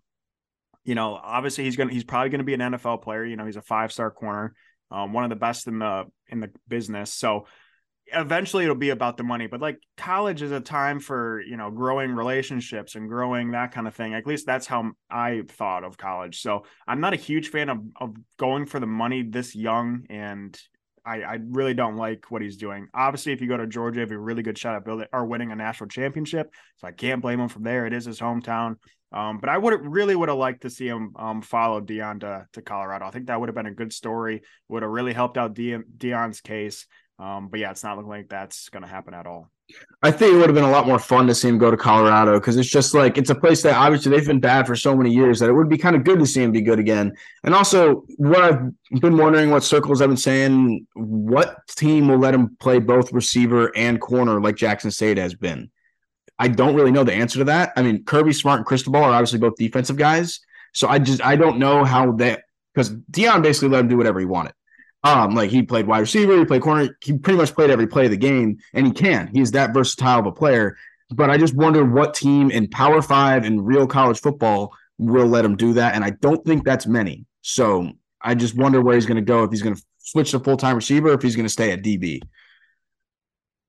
you 0.83 0.93
know, 0.95 1.19
obviously 1.21 1.63
he's 1.63 1.75
gonna 1.75 1.91
he's 1.91 2.03
probably 2.03 2.29
gonna 2.29 2.43
be 2.43 2.53
an 2.53 2.61
NFL 2.61 3.01
player. 3.01 3.25
You 3.25 3.35
know, 3.35 3.45
he's 3.45 3.55
a 3.55 3.61
five 3.61 3.91
star 3.91 4.11
corner, 4.11 4.53
um, 4.91 5.13
one 5.13 5.23
of 5.23 5.29
the 5.29 5.35
best 5.35 5.67
in 5.67 5.79
the 5.79 6.05
in 6.27 6.39
the 6.39 6.51
business. 6.67 7.11
So 7.13 7.47
eventually 8.13 8.63
it'll 8.63 8.75
be 8.75 8.91
about 8.91 9.17
the 9.17 9.23
money. 9.23 9.47
But 9.47 9.61
like 9.61 9.79
college 9.97 10.41
is 10.41 10.51
a 10.51 10.59
time 10.59 10.99
for 10.99 11.41
you 11.41 11.57
know 11.57 11.71
growing 11.71 12.11
relationships 12.11 12.95
and 12.95 13.09
growing 13.09 13.51
that 13.51 13.71
kind 13.71 13.87
of 13.87 13.95
thing. 13.95 14.13
At 14.13 14.27
least 14.27 14.45
that's 14.45 14.67
how 14.67 14.91
I 15.09 15.41
thought 15.47 15.83
of 15.83 15.97
college. 15.97 16.41
So 16.41 16.65
I'm 16.87 17.01
not 17.01 17.13
a 17.13 17.17
huge 17.17 17.49
fan 17.49 17.69
of 17.69 17.79
of 17.99 18.15
going 18.37 18.65
for 18.65 18.79
the 18.79 18.87
money 18.87 19.23
this 19.23 19.55
young 19.55 20.05
and. 20.09 20.59
I, 21.05 21.21
I 21.21 21.39
really 21.49 21.73
don't 21.73 21.97
like 21.97 22.25
what 22.29 22.41
he's 22.41 22.57
doing. 22.57 22.87
Obviously, 22.93 23.31
if 23.31 23.41
you 23.41 23.47
go 23.47 23.57
to 23.57 23.67
Georgia, 23.67 23.99
have 24.01 24.11
a 24.11 24.17
really 24.17 24.43
good 24.43 24.57
shot 24.57 24.75
at 24.75 24.85
building 24.85 25.07
or 25.13 25.25
winning 25.25 25.51
a 25.51 25.55
national 25.55 25.89
championship. 25.89 26.51
So 26.77 26.87
I 26.87 26.91
can't 26.91 27.21
blame 27.21 27.39
him 27.39 27.49
from 27.49 27.63
there. 27.63 27.85
It 27.85 27.93
is 27.93 28.05
his 28.05 28.19
hometown. 28.19 28.77
Um, 29.11 29.37
but 29.37 29.49
I 29.49 29.57
would 29.57 29.85
really 29.85 30.15
would 30.15 30.29
have 30.29 30.37
liked 30.37 30.63
to 30.63 30.69
see 30.69 30.87
him 30.87 31.13
um, 31.15 31.41
follow 31.41 31.79
Deion 31.79 32.21
to, 32.21 32.47
to 32.53 32.61
Colorado. 32.61 33.05
I 33.05 33.11
think 33.11 33.27
that 33.27 33.39
would 33.39 33.49
have 33.49 33.55
been 33.55 33.65
a 33.65 33.73
good 33.73 33.93
story. 33.93 34.41
Would 34.69 34.83
have 34.83 34.91
really 34.91 35.13
helped 35.13 35.37
out 35.37 35.55
Deion, 35.55 35.83
Deion's 35.97 36.41
case. 36.41 36.85
Um, 37.17 37.47
but 37.49 37.59
yeah, 37.59 37.71
it's 37.71 37.83
not 37.83 37.95
looking 37.95 38.09
like 38.09 38.29
that's 38.29 38.69
going 38.69 38.83
to 38.83 38.89
happen 38.89 39.13
at 39.13 39.27
all. 39.27 39.51
I 40.05 40.11
think 40.11 40.33
it 40.33 40.37
would 40.37 40.45
have 40.45 40.53
been 40.53 40.63
a 40.63 40.69
lot 40.69 40.85
more 40.85 40.99
fun 40.99 41.25
to 41.25 41.33
see 41.33 41.47
him 41.47 41.57
go 41.57 41.71
to 41.71 41.77
Colorado 41.77 42.39
because 42.39 42.57
it's 42.57 42.69
just 42.69 42.93
like 42.93 43.17
it's 43.17 43.31
a 43.31 43.35
place 43.35 43.63
that 43.63 43.75
obviously 43.75 44.11
they've 44.11 44.27
been 44.27 44.39
bad 44.39 44.67
for 44.67 44.75
so 44.75 44.95
many 44.95 45.11
years 45.11 45.39
that 45.39 45.49
it 45.49 45.53
would 45.53 45.69
be 45.69 45.79
kind 45.79 45.95
of 45.95 46.03
good 46.03 46.19
to 46.19 46.27
see 46.27 46.43
him 46.43 46.51
be 46.51 46.61
good 46.61 46.77
again. 46.77 47.11
And 47.43 47.55
also, 47.55 48.03
what 48.17 48.43
I've 48.43 49.01
been 49.01 49.17
wondering, 49.17 49.49
what 49.49 49.63
circles 49.63 50.01
I've 50.01 50.09
been 50.09 50.17
saying, 50.17 50.85
what 50.93 51.57
team 51.69 52.07
will 52.07 52.19
let 52.19 52.35
him 52.35 52.55
play 52.59 52.77
both 52.77 53.11
receiver 53.13 53.75
and 53.75 53.99
corner 53.99 54.39
like 54.39 54.57
Jackson 54.57 54.91
State 54.91 55.17
has 55.17 55.33
been? 55.33 55.71
I 56.37 56.49
don't 56.49 56.75
really 56.75 56.91
know 56.91 57.03
the 57.03 57.13
answer 57.13 57.39
to 57.39 57.45
that. 57.45 57.73
I 57.75 57.81
mean, 57.81 58.03
Kirby 58.03 58.33
Smart 58.33 58.59
and 58.59 58.65
Cristobal 58.65 59.03
are 59.03 59.13
obviously 59.13 59.39
both 59.39 59.55
defensive 59.55 59.97
guys. 59.97 60.39
So 60.73 60.87
I 60.87 60.99
just 60.99 61.25
I 61.25 61.35
don't 61.35 61.57
know 61.57 61.83
how 61.83 62.11
that 62.17 62.43
because 62.73 62.91
Deion 62.91 63.41
basically 63.41 63.69
let 63.69 63.79
him 63.79 63.87
do 63.87 63.97
whatever 63.97 64.19
he 64.19 64.25
wanted. 64.25 64.53
Um, 65.05 65.35
like 65.35 65.51
he 65.51 65.61
played 65.61 65.85
wide 65.85 65.99
receiver, 65.99 66.35
he 66.35 66.45
played 66.45 66.63
corner, 66.63 66.97
he 67.03 67.15
pretty 67.15 67.37
much 67.37 67.53
played 67.53 67.69
every 67.69 67.85
play 67.85 68.05
of 68.05 68.11
the 68.11 68.17
game, 68.17 68.57
and 68.73 68.87
he 68.87 68.91
can. 68.91 69.29
He's 69.31 69.51
that 69.51 69.71
versatile 69.71 70.19
of 70.19 70.25
a 70.25 70.31
player. 70.31 70.75
But 71.11 71.29
I 71.29 71.37
just 71.37 71.53
wonder 71.53 71.85
what 71.85 72.15
team 72.15 72.49
in 72.49 72.67
Power 72.67 73.03
Five 73.03 73.45
and 73.45 73.65
real 73.65 73.85
college 73.85 74.19
football 74.19 74.73
will 74.97 75.27
let 75.27 75.45
him 75.45 75.55
do 75.55 75.73
that. 75.73 75.93
And 75.93 76.03
I 76.03 76.09
don't 76.09 76.43
think 76.43 76.65
that's 76.65 76.87
many. 76.87 77.27
So 77.43 77.91
I 78.19 78.33
just 78.33 78.57
wonder 78.57 78.81
where 78.81 78.95
he's 78.95 79.05
going 79.05 79.17
to 79.17 79.21
go 79.21 79.43
if 79.43 79.51
he's 79.51 79.61
going 79.61 79.75
to 79.75 79.83
switch 79.99 80.31
to 80.31 80.39
full 80.39 80.57
time 80.57 80.75
receiver, 80.75 81.13
if 81.13 81.21
he's 81.21 81.35
going 81.35 81.45
to 81.45 81.53
stay 81.53 81.71
at 81.71 81.83
DB. 81.83 82.21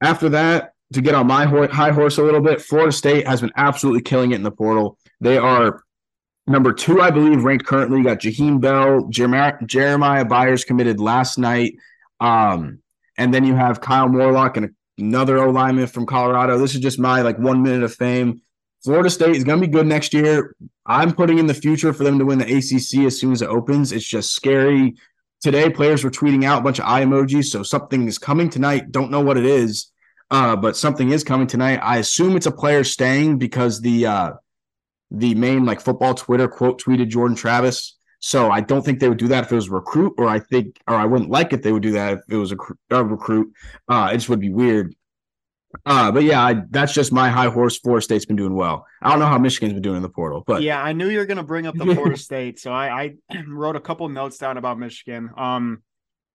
After 0.00 0.30
that, 0.30 0.72
to 0.94 1.02
get 1.02 1.14
on 1.14 1.26
my 1.26 1.44
high 1.44 1.90
horse 1.90 2.16
a 2.16 2.22
little 2.22 2.40
bit, 2.40 2.62
Florida 2.62 2.92
State 2.92 3.26
has 3.26 3.42
been 3.42 3.52
absolutely 3.56 4.00
killing 4.00 4.32
it 4.32 4.36
in 4.36 4.42
the 4.42 4.50
portal. 4.50 4.96
They 5.20 5.36
are 5.36 5.82
Number 6.46 6.72
two, 6.72 7.00
I 7.00 7.10
believe, 7.10 7.42
ranked 7.42 7.66
currently, 7.66 7.98
you 7.98 8.04
got 8.04 8.20
Jaheim 8.20 8.60
Bell, 8.60 9.08
Jeremiah, 9.08 9.54
Jeremiah 9.64 10.24
Byers 10.24 10.64
committed 10.64 11.00
last 11.00 11.38
night. 11.38 11.74
Um, 12.20 12.78
and 13.18 13.34
then 13.34 13.44
you 13.44 13.54
have 13.56 13.80
Kyle 13.80 14.08
Morlock 14.08 14.56
and 14.56 14.70
another 14.98 15.38
O 15.38 15.50
lineman 15.50 15.88
from 15.88 16.06
Colorado. 16.06 16.58
This 16.58 16.74
is 16.74 16.80
just 16.80 16.98
my 16.98 17.22
like 17.22 17.38
one 17.38 17.62
minute 17.62 17.82
of 17.82 17.94
fame. 17.94 18.42
Florida 18.84 19.10
State 19.10 19.34
is 19.34 19.42
going 19.42 19.60
to 19.60 19.66
be 19.66 19.72
good 19.72 19.86
next 19.86 20.14
year. 20.14 20.54
I'm 20.84 21.12
putting 21.12 21.38
in 21.38 21.46
the 21.46 21.54
future 21.54 21.92
for 21.92 22.04
them 22.04 22.18
to 22.20 22.24
win 22.24 22.38
the 22.38 22.44
ACC 22.44 23.06
as 23.06 23.18
soon 23.18 23.32
as 23.32 23.42
it 23.42 23.48
opens. 23.48 23.90
It's 23.90 24.06
just 24.06 24.32
scary. 24.32 24.94
Today, 25.40 25.68
players 25.68 26.04
were 26.04 26.10
tweeting 26.10 26.44
out 26.44 26.60
a 26.60 26.62
bunch 26.62 26.78
of 26.78 26.86
eye 26.86 27.04
emojis. 27.04 27.46
So 27.46 27.64
something 27.64 28.06
is 28.06 28.18
coming 28.18 28.48
tonight. 28.48 28.92
Don't 28.92 29.10
know 29.10 29.20
what 29.20 29.36
it 29.36 29.44
is, 29.44 29.90
uh, 30.30 30.54
but 30.54 30.76
something 30.76 31.10
is 31.10 31.24
coming 31.24 31.48
tonight. 31.48 31.78
I 31.78 31.98
assume 31.98 32.36
it's 32.36 32.46
a 32.46 32.52
player 32.52 32.84
staying 32.84 33.38
because 33.38 33.80
the 33.80 34.06
uh, 34.06 34.32
the 35.10 35.34
main 35.34 35.64
like 35.64 35.80
football 35.80 36.14
Twitter 36.14 36.48
quote 36.48 36.80
tweeted 36.80 37.08
Jordan 37.08 37.36
Travis. 37.36 37.96
So 38.18 38.50
I 38.50 38.60
don't 38.60 38.84
think 38.84 38.98
they 38.98 39.08
would 39.08 39.18
do 39.18 39.28
that 39.28 39.44
if 39.44 39.52
it 39.52 39.54
was 39.54 39.68
a 39.68 39.72
recruit, 39.72 40.14
or 40.18 40.26
I 40.26 40.40
think, 40.40 40.80
or 40.88 40.94
I 40.94 41.04
wouldn't 41.04 41.30
like 41.30 41.52
if 41.52 41.62
they 41.62 41.72
would 41.72 41.82
do 41.82 41.92
that 41.92 42.14
if 42.14 42.20
it 42.28 42.36
was 42.36 42.52
a, 42.52 42.56
a 42.90 43.04
recruit. 43.04 43.52
Uh, 43.88 44.10
it 44.12 44.16
just 44.16 44.28
would 44.28 44.40
be 44.40 44.50
weird. 44.50 44.94
Uh, 45.84 46.10
but 46.10 46.22
yeah, 46.22 46.42
I, 46.42 46.62
that's 46.70 46.94
just 46.94 47.12
my 47.12 47.28
high 47.28 47.48
horse. 47.48 47.78
Florida 47.78 48.02
State's 48.02 48.24
been 48.24 48.36
doing 48.36 48.54
well. 48.54 48.86
I 49.02 49.10
don't 49.10 49.18
know 49.18 49.26
how 49.26 49.38
Michigan's 49.38 49.74
been 49.74 49.82
doing 49.82 49.96
in 49.96 50.02
the 50.02 50.08
portal, 50.08 50.42
but 50.46 50.62
yeah, 50.62 50.82
I 50.82 50.92
knew 50.92 51.08
you 51.08 51.18
were 51.18 51.26
going 51.26 51.36
to 51.36 51.42
bring 51.42 51.66
up 51.66 51.74
the 51.76 51.84
Florida 51.94 52.16
State, 52.16 52.58
so 52.58 52.72
I, 52.72 53.14
I 53.30 53.42
wrote 53.46 53.76
a 53.76 53.80
couple 53.80 54.08
notes 54.08 54.38
down 54.38 54.56
about 54.56 54.78
Michigan. 54.78 55.30
Um, 55.36 55.82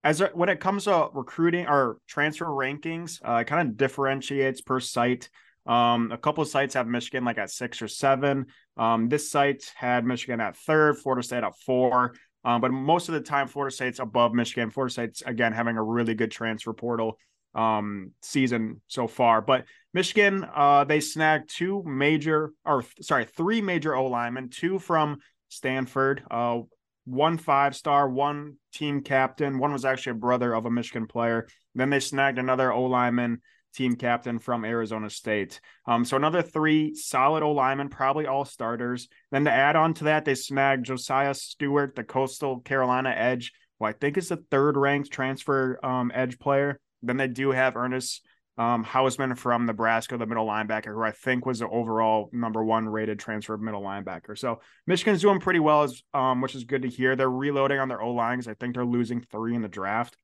as 0.03 0.21
when 0.33 0.49
it 0.49 0.59
comes 0.59 0.85
to 0.85 1.09
recruiting 1.13 1.67
or 1.67 1.97
transfer 2.07 2.45
rankings, 2.45 3.19
uh, 3.27 3.41
it 3.41 3.47
kind 3.47 3.69
of 3.69 3.77
differentiates 3.77 4.61
per 4.61 4.79
site. 4.79 5.29
Um, 5.65 6.11
a 6.11 6.17
couple 6.17 6.41
of 6.41 6.47
sites 6.47 6.73
have 6.73 6.87
Michigan 6.87 7.23
like 7.23 7.37
at 7.37 7.51
six 7.51 7.81
or 7.81 7.87
seven. 7.87 8.47
Um, 8.77 9.09
this 9.09 9.29
site 9.29 9.71
had 9.75 10.05
Michigan 10.05 10.41
at 10.41 10.57
third, 10.57 10.97
Florida 10.97 11.23
State 11.23 11.43
at 11.43 11.57
four. 11.65 12.13
Um, 12.43 12.61
but 12.61 12.71
most 12.71 13.07
of 13.07 13.13
the 13.13 13.21
time, 13.21 13.47
Florida 13.47 13.73
State's 13.73 13.99
above 13.99 14.33
Michigan. 14.33 14.71
Florida 14.71 14.91
State's 14.91 15.21
again 15.21 15.53
having 15.53 15.77
a 15.77 15.83
really 15.83 16.15
good 16.15 16.31
transfer 16.31 16.73
portal 16.73 17.17
um, 17.53 18.11
season 18.21 18.81
so 18.87 19.07
far. 19.07 19.41
But 19.41 19.65
Michigan, 19.93 20.47
uh, 20.55 20.85
they 20.85 20.99
snagged 20.99 21.49
two 21.55 21.83
major, 21.85 22.53
or 22.65 22.83
sorry, 23.01 23.25
three 23.25 23.61
major 23.61 23.95
O 23.95 24.07
linemen, 24.07 24.49
two 24.49 24.79
from 24.79 25.19
Stanford, 25.49 26.23
uh, 26.31 26.61
one 27.05 27.37
five 27.37 27.75
star, 27.75 28.09
one 28.09 28.55
team 28.73 29.01
captain. 29.01 29.59
One 29.59 29.73
was 29.73 29.85
actually 29.85 30.13
a 30.13 30.15
brother 30.15 30.53
of 30.53 30.65
a 30.65 30.71
Michigan 30.71 31.07
player. 31.07 31.47
Then 31.75 31.89
they 31.89 31.99
snagged 31.99 32.39
another 32.39 32.71
O 32.71 32.83
lineman 32.83 33.41
team 33.73 33.95
captain 33.95 34.39
from 34.39 34.65
Arizona 34.65 35.09
State. 35.09 35.59
Um, 35.85 36.05
so 36.05 36.17
another 36.17 36.41
three 36.41 36.93
solid 36.95 37.43
O 37.43 37.51
linemen, 37.51 37.89
probably 37.89 38.27
all 38.27 38.45
starters. 38.45 39.07
Then 39.31 39.45
to 39.45 39.51
add 39.51 39.75
on 39.75 39.93
to 39.95 40.03
that, 40.05 40.25
they 40.25 40.35
snagged 40.35 40.87
Josaiah 40.87 41.35
Stewart, 41.35 41.95
the 41.95 42.03
Coastal 42.03 42.59
Carolina 42.59 43.09
edge, 43.09 43.51
who 43.79 43.85
I 43.85 43.93
think 43.93 44.17
is 44.17 44.29
the 44.29 44.43
third 44.51 44.77
ranked 44.77 45.11
transfer 45.11 45.79
um, 45.83 46.11
edge 46.13 46.39
player. 46.39 46.79
Then 47.01 47.17
they 47.17 47.27
do 47.27 47.51
have 47.51 47.75
Ernest 47.75 48.25
um, 48.57 48.83
Hausmann 48.83 49.35
from 49.37 49.65
Nebraska, 49.65 50.17
the 50.17 50.25
middle 50.25 50.45
linebacker, 50.45 50.93
who 50.93 51.01
I 51.01 51.11
think 51.11 51.45
was 51.45 51.59
the 51.59 51.67
overall 51.67 52.29
number 52.31 52.63
one 52.63 52.87
rated 52.87 53.17
transfer 53.17 53.57
middle 53.57 53.81
linebacker. 53.81 54.37
So 54.37 54.61
Michigan's 54.85 55.21
doing 55.21 55.39
pretty 55.39 55.59
well, 55.59 55.83
as, 55.83 56.03
um, 56.13 56.41
which 56.41 56.53
is 56.53 56.65
good 56.65 56.83
to 56.83 56.89
hear. 56.89 57.15
They're 57.15 57.29
reloading 57.29 57.79
on 57.79 57.87
their 57.87 58.01
O 58.01 58.11
lines. 58.11 58.47
I 58.47 58.53
think 58.53 58.75
they're 58.75 58.85
losing 58.85 59.21
three 59.21 59.55
in 59.55 59.61
the 59.61 59.67
draft. 59.67 60.15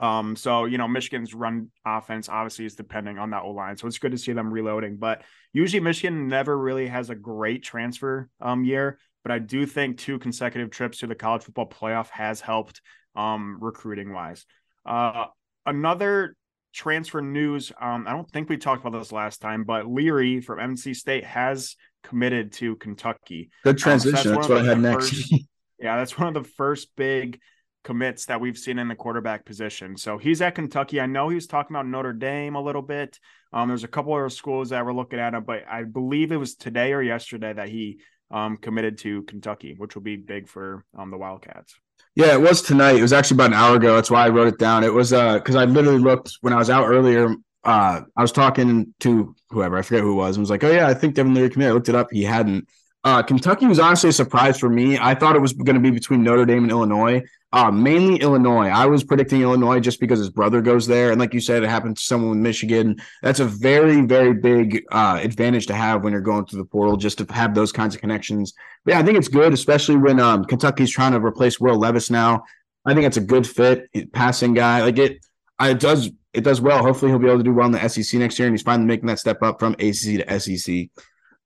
Um, 0.00 0.36
so 0.36 0.64
you 0.64 0.78
know, 0.78 0.88
Michigan's 0.88 1.34
run 1.34 1.70
offense 1.84 2.28
obviously 2.28 2.64
is 2.64 2.74
depending 2.74 3.18
on 3.18 3.30
that 3.30 3.42
O 3.42 3.50
line. 3.50 3.76
So 3.76 3.86
it's 3.86 3.98
good 3.98 4.12
to 4.12 4.18
see 4.18 4.32
them 4.32 4.52
reloading. 4.52 4.96
But 4.96 5.22
usually 5.52 5.80
Michigan 5.80 6.28
never 6.28 6.56
really 6.56 6.88
has 6.88 7.10
a 7.10 7.14
great 7.14 7.62
transfer 7.62 8.28
um 8.40 8.64
year. 8.64 8.98
But 9.22 9.32
I 9.32 9.38
do 9.38 9.64
think 9.66 9.98
two 9.98 10.18
consecutive 10.18 10.70
trips 10.70 10.98
to 10.98 11.06
the 11.06 11.14
college 11.14 11.44
football 11.44 11.68
playoff 11.68 12.10
has 12.10 12.40
helped 12.40 12.80
um 13.14 13.58
recruiting 13.60 14.12
wise. 14.12 14.44
Uh 14.84 15.26
another 15.64 16.36
transfer 16.74 17.22
news. 17.22 17.72
Um, 17.80 18.04
I 18.06 18.12
don't 18.12 18.28
think 18.30 18.48
we 18.48 18.58
talked 18.58 18.84
about 18.84 18.98
this 18.98 19.12
last 19.12 19.40
time, 19.40 19.64
but 19.64 19.86
Leary 19.86 20.40
from 20.40 20.58
NC 20.58 20.96
State 20.96 21.24
has 21.24 21.76
committed 22.02 22.52
to 22.54 22.76
Kentucky. 22.76 23.50
Good 23.62 23.78
transition. 23.78 24.16
Um, 24.16 24.22
so 24.22 24.28
that's, 24.30 24.48
that's 24.48 24.48
what 24.48 24.58
I 24.58 24.64
had 24.64 24.80
next. 24.80 25.10
First, 25.10 25.32
yeah, 25.78 25.96
that's 25.96 26.18
one 26.18 26.28
of 26.28 26.34
the 26.34 26.48
first 26.50 26.88
big 26.96 27.40
commits 27.84 28.26
that 28.26 28.40
we've 28.40 28.58
seen 28.58 28.78
in 28.78 28.88
the 28.88 28.94
quarterback 28.94 29.44
position. 29.44 29.96
So 29.96 30.18
he's 30.18 30.42
at 30.42 30.54
Kentucky. 30.54 31.00
I 31.00 31.06
know 31.06 31.28
he 31.28 31.36
was 31.36 31.46
talking 31.46 31.76
about 31.76 31.86
Notre 31.86 32.12
Dame 32.12 32.56
a 32.56 32.62
little 32.62 32.82
bit. 32.82 33.20
Um, 33.52 33.68
there's 33.68 33.84
a 33.84 33.88
couple 33.88 34.24
of 34.24 34.32
schools 34.32 34.70
that 34.70 34.84
were 34.84 34.94
looking 34.94 35.20
at 35.20 35.34
him, 35.34 35.44
but 35.44 35.62
I 35.70 35.84
believe 35.84 36.32
it 36.32 36.36
was 36.36 36.56
today 36.56 36.92
or 36.92 37.02
yesterday 37.02 37.52
that 37.52 37.68
he 37.68 38.00
um, 38.30 38.56
committed 38.56 38.98
to 38.98 39.22
Kentucky, 39.22 39.74
which 39.76 39.94
will 39.94 40.02
be 40.02 40.16
big 40.16 40.48
for 40.48 40.84
um, 40.98 41.10
the 41.10 41.18
Wildcats. 41.18 41.74
Yeah, 42.16 42.32
it 42.32 42.40
was 42.40 42.62
tonight. 42.62 42.96
It 42.96 43.02
was 43.02 43.12
actually 43.12 43.36
about 43.36 43.48
an 43.48 43.54
hour 43.54 43.76
ago. 43.76 43.94
That's 43.94 44.10
why 44.10 44.24
I 44.24 44.28
wrote 44.30 44.48
it 44.48 44.58
down. 44.58 44.84
It 44.84 44.92
was 44.92 45.12
uh 45.12 45.34
because 45.34 45.56
I 45.56 45.64
literally 45.64 45.98
looked 45.98 46.38
when 46.40 46.52
I 46.52 46.56
was 46.56 46.70
out 46.70 46.86
earlier. 46.88 47.28
Uh, 47.64 48.02
I 48.16 48.22
was 48.22 48.32
talking 48.32 48.94
to 49.00 49.34
whoever 49.50 49.78
I 49.78 49.82
forget 49.82 50.02
who 50.02 50.12
it 50.12 50.16
was. 50.16 50.36
and 50.36 50.42
was 50.42 50.50
like, 50.50 50.62
"Oh 50.64 50.70
yeah, 50.70 50.86
I 50.86 50.94
think 50.94 51.14
Devin 51.14 51.34
Leary 51.34 51.50
committed." 51.50 51.72
I 51.72 51.74
looked 51.74 51.88
it 51.88 51.94
up. 51.94 52.08
He 52.12 52.22
hadn't. 52.22 52.68
Uh, 53.04 53.22
Kentucky 53.22 53.66
was 53.66 53.78
honestly 53.78 54.08
a 54.08 54.12
surprise 54.12 54.58
for 54.58 54.70
me. 54.70 54.98
I 54.98 55.14
thought 55.14 55.36
it 55.36 55.40
was 55.40 55.52
going 55.52 55.74
to 55.74 55.80
be 55.80 55.90
between 55.90 56.22
Notre 56.22 56.46
Dame 56.46 56.62
and 56.62 56.70
Illinois. 56.70 57.22
Uh, 57.52 57.70
mainly 57.70 58.16
Illinois. 58.16 58.66
I 58.66 58.86
was 58.86 59.04
predicting 59.04 59.42
Illinois 59.42 59.78
just 59.78 60.00
because 60.00 60.18
his 60.18 60.30
brother 60.30 60.60
goes 60.60 60.88
there, 60.88 61.12
and 61.12 61.20
like 61.20 61.32
you 61.34 61.40
said, 61.40 61.62
it 61.62 61.68
happened 61.68 61.98
to 61.98 62.02
someone 62.02 62.30
with 62.30 62.38
Michigan. 62.40 62.96
That's 63.22 63.38
a 63.38 63.44
very, 63.44 64.00
very 64.00 64.32
big 64.32 64.82
uh, 64.90 65.20
advantage 65.22 65.66
to 65.66 65.74
have 65.74 66.02
when 66.02 66.12
you're 66.12 66.22
going 66.22 66.46
through 66.46 66.60
the 66.60 66.64
portal, 66.64 66.96
just 66.96 67.18
to 67.18 67.32
have 67.32 67.54
those 67.54 67.70
kinds 67.70 67.94
of 67.94 68.00
connections. 68.00 68.54
But 68.84 68.94
yeah, 68.94 69.00
I 69.00 69.02
think 69.04 69.18
it's 69.18 69.28
good, 69.28 69.52
especially 69.52 69.96
when 69.96 70.18
um, 70.18 70.44
Kentucky's 70.46 70.90
trying 70.90 71.12
to 71.12 71.24
replace 71.24 71.60
Will 71.60 71.78
Levis 71.78 72.10
now. 72.10 72.42
I 72.84 72.94
think 72.94 73.06
it's 73.06 73.18
a 73.18 73.20
good 73.20 73.46
fit, 73.46 73.88
passing 74.12 74.54
guy. 74.54 74.82
Like 74.82 74.98
it, 74.98 75.24
it 75.60 75.78
does 75.78 76.10
it 76.32 76.42
does 76.42 76.60
well. 76.60 76.82
Hopefully, 76.82 77.12
he'll 77.12 77.20
be 77.20 77.28
able 77.28 77.38
to 77.38 77.44
do 77.44 77.54
well 77.54 77.66
in 77.66 77.72
the 77.72 77.88
SEC 77.88 78.18
next 78.18 78.38
year, 78.38 78.48
and 78.48 78.54
he's 78.54 78.62
finally 78.62 78.88
making 78.88 79.06
that 79.06 79.20
step 79.20 79.42
up 79.42 79.60
from 79.60 79.74
ACC 79.74 80.26
to 80.26 80.40
SEC. 80.40 80.88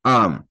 Um, 0.07 0.49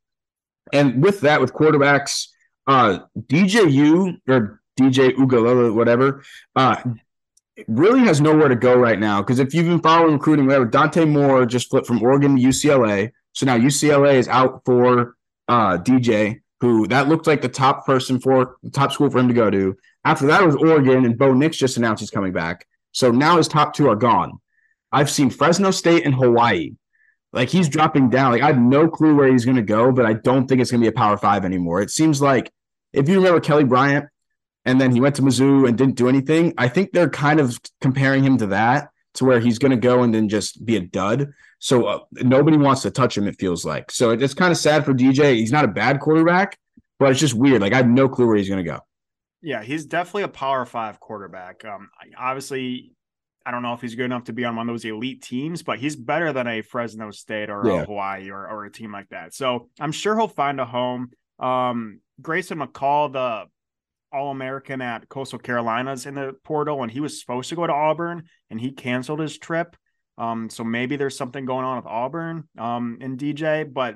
and 0.73 1.01
with 1.01 1.21
that, 1.21 1.41
with 1.41 1.53
quarterbacks, 1.53 2.27
uh, 2.67 2.99
DJU 3.19 4.17
or 4.27 4.61
DJ 4.79 5.15
Uiagalelei, 5.15 5.73
whatever, 5.73 6.23
uh, 6.55 6.75
really 7.67 8.01
has 8.01 8.21
nowhere 8.21 8.49
to 8.49 8.55
go 8.55 8.75
right 8.75 8.99
now. 8.99 9.21
Because 9.21 9.39
if 9.39 9.53
you've 9.53 9.65
been 9.65 9.81
following 9.81 10.13
recruiting, 10.13 10.45
whatever, 10.45 10.65
Dante 10.65 11.05
Moore 11.05 11.45
just 11.45 11.69
flipped 11.69 11.87
from 11.87 12.03
Oregon 12.03 12.35
to 12.35 12.41
UCLA. 12.41 13.11
So 13.33 13.45
now 13.45 13.57
UCLA 13.57 14.15
is 14.15 14.27
out 14.27 14.61
for 14.65 15.15
uh, 15.47 15.77
DJ, 15.77 16.41
who 16.59 16.87
that 16.87 17.07
looked 17.07 17.27
like 17.27 17.41
the 17.41 17.49
top 17.49 17.85
person 17.85 18.19
for 18.19 18.57
the 18.63 18.71
top 18.71 18.91
school 18.91 19.09
for 19.09 19.19
him 19.19 19.27
to 19.27 19.33
go 19.33 19.49
to. 19.49 19.75
After 20.05 20.27
that 20.27 20.45
was 20.45 20.55
Oregon, 20.55 21.05
and 21.05 21.17
Bo 21.17 21.33
Nix 21.33 21.57
just 21.57 21.77
announced 21.77 22.01
he's 22.01 22.11
coming 22.11 22.31
back. 22.31 22.65
So 22.91 23.11
now 23.11 23.37
his 23.37 23.47
top 23.47 23.73
two 23.73 23.89
are 23.89 23.95
gone. 23.95 24.39
I've 24.91 25.09
seen 25.09 25.29
Fresno 25.29 25.71
State 25.71 26.05
and 26.05 26.15
Hawaii. 26.15 26.71
Like 27.37 27.49
he's 27.49 27.69
dropping 27.69 28.09
down. 28.09 28.31
Like 28.31 28.41
I 28.41 28.47
have 28.47 28.59
no 28.59 28.89
clue 28.89 29.15
where 29.15 29.31
he's 29.31 29.45
going 29.45 29.57
to 29.57 29.61
go, 29.61 29.91
but 29.91 30.07
I 30.07 30.13
don't 30.13 30.47
think 30.47 30.59
it's 30.59 30.71
going 30.71 30.81
to 30.81 30.85
be 30.85 30.89
a 30.89 30.91
Power 30.91 31.17
Five 31.17 31.45
anymore. 31.45 31.81
It 31.81 31.91
seems 31.91 32.19
like 32.21 32.51
if 32.93 33.07
you 33.07 33.15
remember 33.17 33.39
Kelly 33.39 33.63
Bryant, 33.63 34.07
and 34.65 34.81
then 34.81 34.91
he 34.91 34.99
went 34.99 35.15
to 35.15 35.21
Mizzou 35.21 35.67
and 35.67 35.77
didn't 35.77 35.95
do 35.95 36.09
anything. 36.09 36.53
I 36.57 36.67
think 36.67 36.91
they're 36.91 37.09
kind 37.09 37.39
of 37.39 37.57
comparing 37.79 38.23
him 38.23 38.37
to 38.39 38.47
that, 38.47 38.89
to 39.13 39.25
where 39.25 39.39
he's 39.39 39.59
going 39.59 39.71
to 39.71 39.77
go 39.77 40.03
and 40.03 40.13
then 40.13 40.27
just 40.27 40.65
be 40.65 40.75
a 40.75 40.81
dud. 40.81 41.31
So 41.59 41.85
uh, 41.85 41.99
nobody 42.11 42.57
wants 42.57 42.81
to 42.81 42.91
touch 42.91 43.17
him. 43.17 43.27
It 43.27 43.39
feels 43.39 43.63
like 43.63 43.91
so. 43.91 44.09
It's 44.09 44.33
kind 44.33 44.51
of 44.51 44.57
sad 44.57 44.83
for 44.83 44.93
DJ. 44.93 45.35
He's 45.35 45.53
not 45.53 45.63
a 45.63 45.69
bad 45.69 45.99
quarterback, 45.99 46.57
but 46.99 47.11
it's 47.11 47.19
just 47.19 47.33
weird. 47.33 47.61
Like 47.61 47.73
I 47.73 47.77
have 47.77 47.87
no 47.87 48.09
clue 48.09 48.27
where 48.27 48.35
he's 48.35 48.49
going 48.49 48.63
to 48.63 48.69
go. 48.69 48.79
Yeah, 49.41 49.63
he's 49.63 49.85
definitely 49.85 50.23
a 50.23 50.27
Power 50.27 50.65
Five 50.65 50.99
quarterback. 50.99 51.63
Um, 51.63 51.89
obviously, 52.17 52.91
I 53.47 53.51
don't 53.51 53.61
know 53.61 53.73
if 53.73 53.79
he's 53.79 53.95
good 53.95 54.03
enough 54.03 54.25
to 54.25 54.33
be 54.33 54.43
on 54.43 54.57
one 54.57 54.67
of 54.67 54.73
those 54.73 54.83
elite 54.83 55.21
teams, 55.21 55.63
but 55.63 55.79
he's 55.79 55.95
better 55.95 56.33
than 56.33 56.47
a 56.47 56.61
Fresno 56.61 57.11
State 57.11 57.49
or 57.49 57.65
yeah. 57.65 57.81
a 57.83 57.85
Hawaii 57.85 58.29
or, 58.29 58.45
or 58.45 58.65
a 58.65 58.71
team 58.71 58.91
like 58.91 59.07
that. 59.07 59.33
So 59.33 59.69
I'm 59.79 59.93
sure 59.93 60.17
he'll 60.17 60.27
find 60.27 60.59
a 60.59 60.65
home. 60.65 61.11
Um, 61.39 62.01
Grayson 62.21 62.59
McCall, 62.59 63.13
the 63.13 63.45
all 64.11 64.31
American 64.31 64.81
at 64.81 65.07
Coastal 65.07 65.39
Carolinas 65.39 66.05
in 66.05 66.15
the 66.15 66.33
portal, 66.43 66.83
and 66.83 66.91
he 66.91 66.99
was 66.99 67.21
supposed 67.21 67.47
to 67.47 67.55
go 67.55 67.65
to 67.65 67.71
Auburn, 67.71 68.23
and 68.49 68.59
he 68.59 68.71
canceled 68.73 69.21
his 69.21 69.37
trip. 69.37 69.77
Um, 70.17 70.49
so 70.49 70.65
maybe 70.65 70.97
there's 70.97 71.17
something 71.17 71.45
going 71.45 71.63
on 71.63 71.77
with 71.77 71.85
Auburn 71.85 72.49
um, 72.57 72.97
in 72.99 73.15
DJ, 73.15 73.71
but 73.71 73.95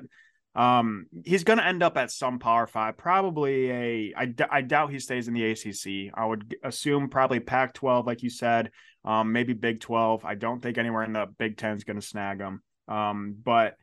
um, 0.54 1.06
he's 1.26 1.44
going 1.44 1.58
to 1.58 1.66
end 1.66 1.82
up 1.82 1.98
at 1.98 2.10
some 2.10 2.38
Power 2.38 2.66
Five. 2.66 2.96
Probably 2.96 3.70
a. 3.70 4.14
I, 4.16 4.24
d- 4.26 4.44
I 4.50 4.62
doubt 4.62 4.92
he 4.92 4.98
stays 4.98 5.28
in 5.28 5.34
the 5.34 5.50
ACC. 5.50 6.12
I 6.14 6.24
would 6.24 6.56
assume 6.62 7.08
probably 7.08 7.40
Pac-12, 7.40 8.06
like 8.06 8.22
you 8.22 8.30
said. 8.30 8.70
Um, 9.04 9.32
maybe 9.32 9.52
Big 9.52 9.80
12. 9.80 10.24
I 10.24 10.34
don't 10.34 10.60
think 10.60 10.78
anywhere 10.78 11.02
in 11.02 11.12
the 11.12 11.26
Big 11.38 11.56
Ten 11.56 11.76
is 11.76 11.84
going 11.84 12.00
to 12.00 12.06
snag 12.06 12.40
him. 12.40 12.62
Um, 12.88 13.36
but 13.42 13.76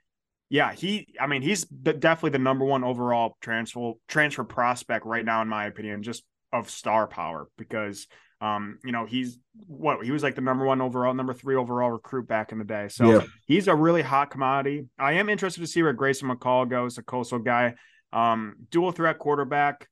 yeah, 0.49 0.73
he. 0.73 1.13
I 1.19 1.27
mean, 1.27 1.41
he's 1.41 1.65
definitely 1.65 2.31
the 2.31 2.39
number 2.39 2.65
one 2.65 2.83
overall 2.83 3.37
transfer 3.41 3.93
transfer 4.07 4.43
prospect 4.43 5.05
right 5.05 5.23
now, 5.23 5.41
in 5.41 5.47
my 5.47 5.65
opinion, 5.65 6.03
just 6.03 6.23
of 6.51 6.69
star 6.69 7.05
power 7.05 7.47
because 7.57 8.07
um, 8.41 8.79
you 8.85 8.91
know, 8.91 9.05
he's 9.05 9.37
what 9.67 10.03
he 10.03 10.11
was 10.11 10.23
like 10.23 10.35
the 10.35 10.41
number 10.41 10.65
one 10.65 10.81
overall, 10.81 11.13
number 11.13 11.33
three 11.33 11.55
overall 11.55 11.91
recruit 11.91 12.27
back 12.27 12.51
in 12.51 12.57
the 12.57 12.63
day. 12.63 12.87
So 12.87 13.11
yeah. 13.11 13.25
he's 13.45 13.67
a 13.67 13.75
really 13.75 14.01
hot 14.01 14.31
commodity. 14.31 14.87
I 14.97 15.13
am 15.13 15.27
interested 15.27 15.59
to 15.61 15.67
see 15.67 15.83
where 15.83 15.93
Grayson 15.93 16.29
McCall 16.29 16.69
goes, 16.69 16.97
a 16.97 17.03
coastal 17.03 17.39
guy. 17.39 17.75
Um, 18.13 18.55
dual 18.71 18.91
threat 18.91 19.19
quarterback. 19.19 19.87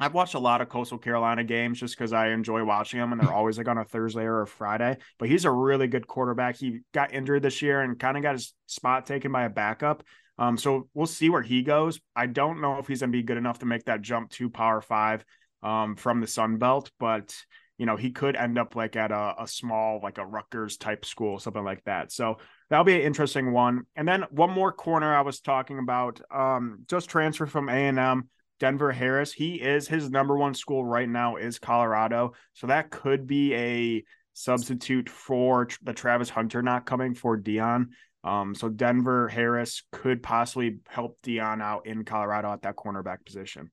I've 0.00 0.14
watched 0.14 0.34
a 0.34 0.38
lot 0.38 0.60
of 0.60 0.68
Coastal 0.68 0.98
Carolina 0.98 1.42
games 1.42 1.80
just 1.80 1.96
because 1.96 2.12
I 2.12 2.28
enjoy 2.28 2.64
watching 2.64 3.00
them, 3.00 3.12
and 3.12 3.20
they're 3.20 3.32
always 3.34 3.58
like 3.58 3.68
on 3.68 3.78
a 3.78 3.84
Thursday 3.84 4.22
or 4.22 4.42
a 4.42 4.46
Friday. 4.46 4.96
But 5.18 5.28
he's 5.28 5.44
a 5.44 5.50
really 5.50 5.88
good 5.88 6.06
quarterback. 6.06 6.56
He 6.56 6.80
got 6.92 7.12
injured 7.12 7.42
this 7.42 7.62
year 7.62 7.80
and 7.80 7.98
kind 7.98 8.16
of 8.16 8.22
got 8.22 8.34
his 8.34 8.54
spot 8.66 9.06
taken 9.06 9.32
by 9.32 9.44
a 9.44 9.50
backup. 9.50 10.04
Um, 10.38 10.56
so 10.56 10.88
we'll 10.94 11.06
see 11.06 11.30
where 11.30 11.42
he 11.42 11.62
goes. 11.62 12.00
I 12.14 12.26
don't 12.26 12.60
know 12.60 12.78
if 12.78 12.86
he's 12.86 13.00
going 13.00 13.10
to 13.10 13.18
be 13.18 13.24
good 13.24 13.36
enough 13.36 13.58
to 13.58 13.66
make 13.66 13.84
that 13.86 14.02
jump 14.02 14.30
to 14.32 14.48
Power 14.48 14.80
Five 14.80 15.24
um, 15.62 15.96
from 15.96 16.20
the 16.20 16.28
Sun 16.28 16.58
Belt, 16.58 16.90
but 17.00 17.34
you 17.76 17.86
know 17.86 17.96
he 17.96 18.10
could 18.10 18.36
end 18.36 18.58
up 18.58 18.76
like 18.76 18.94
at 18.94 19.10
a, 19.10 19.34
a 19.40 19.48
small, 19.48 20.00
like 20.00 20.18
a 20.18 20.26
Rutgers 20.26 20.76
type 20.76 21.04
school, 21.04 21.40
something 21.40 21.64
like 21.64 21.82
that. 21.84 22.12
So 22.12 22.38
that'll 22.70 22.84
be 22.84 22.94
an 22.94 23.02
interesting 23.02 23.52
one. 23.52 23.82
And 23.96 24.06
then 24.06 24.24
one 24.30 24.50
more 24.50 24.72
corner 24.72 25.12
I 25.12 25.22
was 25.22 25.40
talking 25.40 25.80
about, 25.80 26.20
um, 26.30 26.84
just 26.88 27.10
transfer 27.10 27.46
from 27.46 27.68
A 27.68 27.72
and 27.72 27.98
M. 27.98 28.28
Denver 28.58 28.92
Harris. 28.92 29.32
He 29.32 29.56
is 29.56 29.88
his 29.88 30.10
number 30.10 30.36
one 30.36 30.54
school 30.54 30.84
right 30.84 31.08
now 31.08 31.36
is 31.36 31.58
Colorado. 31.58 32.34
So 32.54 32.66
that 32.66 32.90
could 32.90 33.26
be 33.26 33.54
a 33.54 34.04
substitute 34.34 35.08
for 35.08 35.68
the 35.82 35.92
Travis 35.92 36.30
Hunter 36.30 36.62
not 36.62 36.86
coming 36.86 37.14
for 37.14 37.36
Deion. 37.38 37.86
Um, 38.24 38.54
so 38.54 38.68
Denver 38.68 39.28
Harris 39.28 39.82
could 39.92 40.22
possibly 40.22 40.78
help 40.88 41.18
Deion 41.22 41.62
out 41.62 41.86
in 41.86 42.04
Colorado 42.04 42.52
at 42.52 42.62
that 42.62 42.76
cornerback 42.76 43.24
position. 43.24 43.70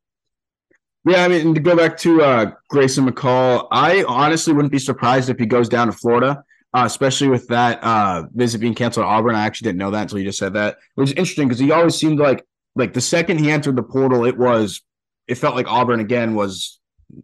Yeah, 1.08 1.24
I 1.24 1.28
mean 1.28 1.54
to 1.54 1.62
go 1.62 1.76
back 1.76 1.98
to 1.98 2.22
uh, 2.24 2.52
Grayson 2.70 3.08
McCall, 3.08 3.68
I 3.72 4.04
honestly 4.08 4.54
wouldn't 4.54 4.72
be 4.72 4.80
surprised 4.80 5.30
if 5.30 5.38
he 5.38 5.46
goes 5.46 5.70
down 5.70 5.88
to 5.88 5.94
Florida, 5.94 6.44
uh, 6.74 6.84
especially 6.86 7.28
with 7.28 7.48
that 7.50 7.84
uh, 7.84 8.24
visit 8.34 8.60
being 8.60 8.74
canceled 8.74 9.06
at 9.06 9.10
Auburn. 9.10 9.36
I 9.36 9.46
actually 9.46 9.68
didn't 9.68 9.80
know 9.80 9.92
that 9.92 10.04
until 10.04 10.18
you 10.18 10.26
just 10.26 10.40
said 10.40 10.54
that. 10.54 10.78
It 10.98 11.02
was 11.02 11.12
interesting 11.12 11.48
because 11.48 11.60
he 11.60 11.72
always 11.72 11.96
seemed 11.96 12.20
like 12.20 12.44
like 12.76 12.94
the 12.94 13.02
second 13.02 13.40
he 13.40 13.52
entered 13.52 13.76
the 13.76 13.84
portal, 13.84 14.26
it 14.26 14.38
was 14.38 14.82
it 15.28 15.36
felt 15.36 15.56
like 15.56 15.68
Auburn 15.68 16.00
again 16.00 16.36
was 16.36 16.80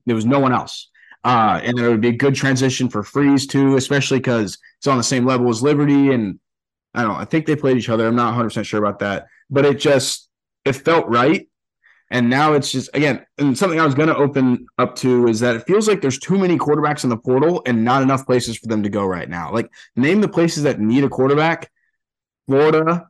there 0.05 0.15
was 0.15 0.25
no 0.25 0.39
one 0.39 0.53
else. 0.53 0.89
Uh, 1.23 1.59
and 1.63 1.77
it 1.77 1.87
would 1.87 2.01
be 2.01 2.07
a 2.07 2.13
good 2.13 2.33
transition 2.33 2.89
for 2.89 3.03
Freeze 3.03 3.45
too, 3.45 3.75
especially 3.75 4.17
because 4.17 4.57
it's 4.79 4.87
on 4.87 4.97
the 4.97 5.03
same 5.03 5.25
level 5.25 5.49
as 5.49 5.61
Liberty. 5.61 6.11
And 6.11 6.39
I 6.95 7.03
don't 7.03 7.13
know, 7.13 7.19
I 7.19 7.25
think 7.25 7.45
they 7.45 7.55
played 7.55 7.77
each 7.77 7.89
other. 7.89 8.07
I'm 8.07 8.15
not 8.15 8.27
100 8.27 8.45
percent 8.45 8.65
sure 8.65 8.83
about 8.83 8.99
that, 8.99 9.27
but 9.49 9.65
it 9.65 9.79
just 9.79 10.29
it 10.65 10.73
felt 10.73 11.07
right. 11.07 11.47
And 12.09 12.29
now 12.29 12.53
it's 12.53 12.71
just 12.71 12.89
again, 12.93 13.25
and 13.37 13.57
something 13.57 13.79
I 13.79 13.85
was 13.85 13.95
going 13.95 14.09
to 14.09 14.17
open 14.17 14.65
up 14.77 14.95
to 14.97 15.27
is 15.27 15.39
that 15.41 15.55
it 15.55 15.65
feels 15.65 15.87
like 15.87 16.01
there's 16.01 16.19
too 16.19 16.37
many 16.37 16.57
quarterbacks 16.57 17.03
in 17.03 17.09
the 17.09 17.17
portal 17.17 17.61
and 17.65 17.85
not 17.85 18.01
enough 18.01 18.25
places 18.25 18.57
for 18.57 18.67
them 18.67 18.83
to 18.83 18.89
go 18.89 19.05
right 19.05 19.29
now. 19.29 19.53
Like 19.53 19.69
name 19.95 20.19
the 20.21 20.27
places 20.27 20.63
that 20.63 20.79
need 20.79 21.05
a 21.05 21.09
quarterback: 21.09 21.71
Florida, 22.47 23.07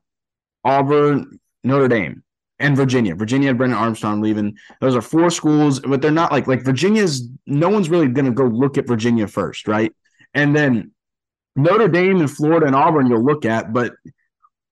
Auburn, 0.64 1.40
Notre 1.64 1.88
Dame 1.88 2.24
and 2.62 2.78
Virginia. 2.78 3.16
Virginia 3.16 3.50
had 3.50 3.58
Brennan 3.58 3.78
Armstrong 3.78 4.22
leaving. 4.22 4.56
Those 4.80 4.96
are 4.96 5.02
four 5.02 5.30
schools, 5.30 5.80
but 5.80 6.02
they're 6.02 6.12
not 6.12 6.32
like 6.32 6.48
like 6.48 6.64
Virginia's. 6.64 7.28
No 7.46 7.70
one's 7.70 7.90
really 7.90 8.08
going 8.08 8.26
to 8.26 8.32
go 8.32 8.46
look 8.46 8.78
at 8.78 8.88
Virginia 8.88 9.28
first, 9.28 9.68
right? 9.68 9.92
And 10.34 10.56
then 10.56 10.92
Notre 11.56 11.88
Dame 11.88 12.20
and 12.20 12.32
Florida 12.32 12.66
and 12.66 12.76
Auburn 12.76 13.08
you'll 13.08 13.24
look 13.24 13.46
at, 13.46 13.74
but 13.74 13.94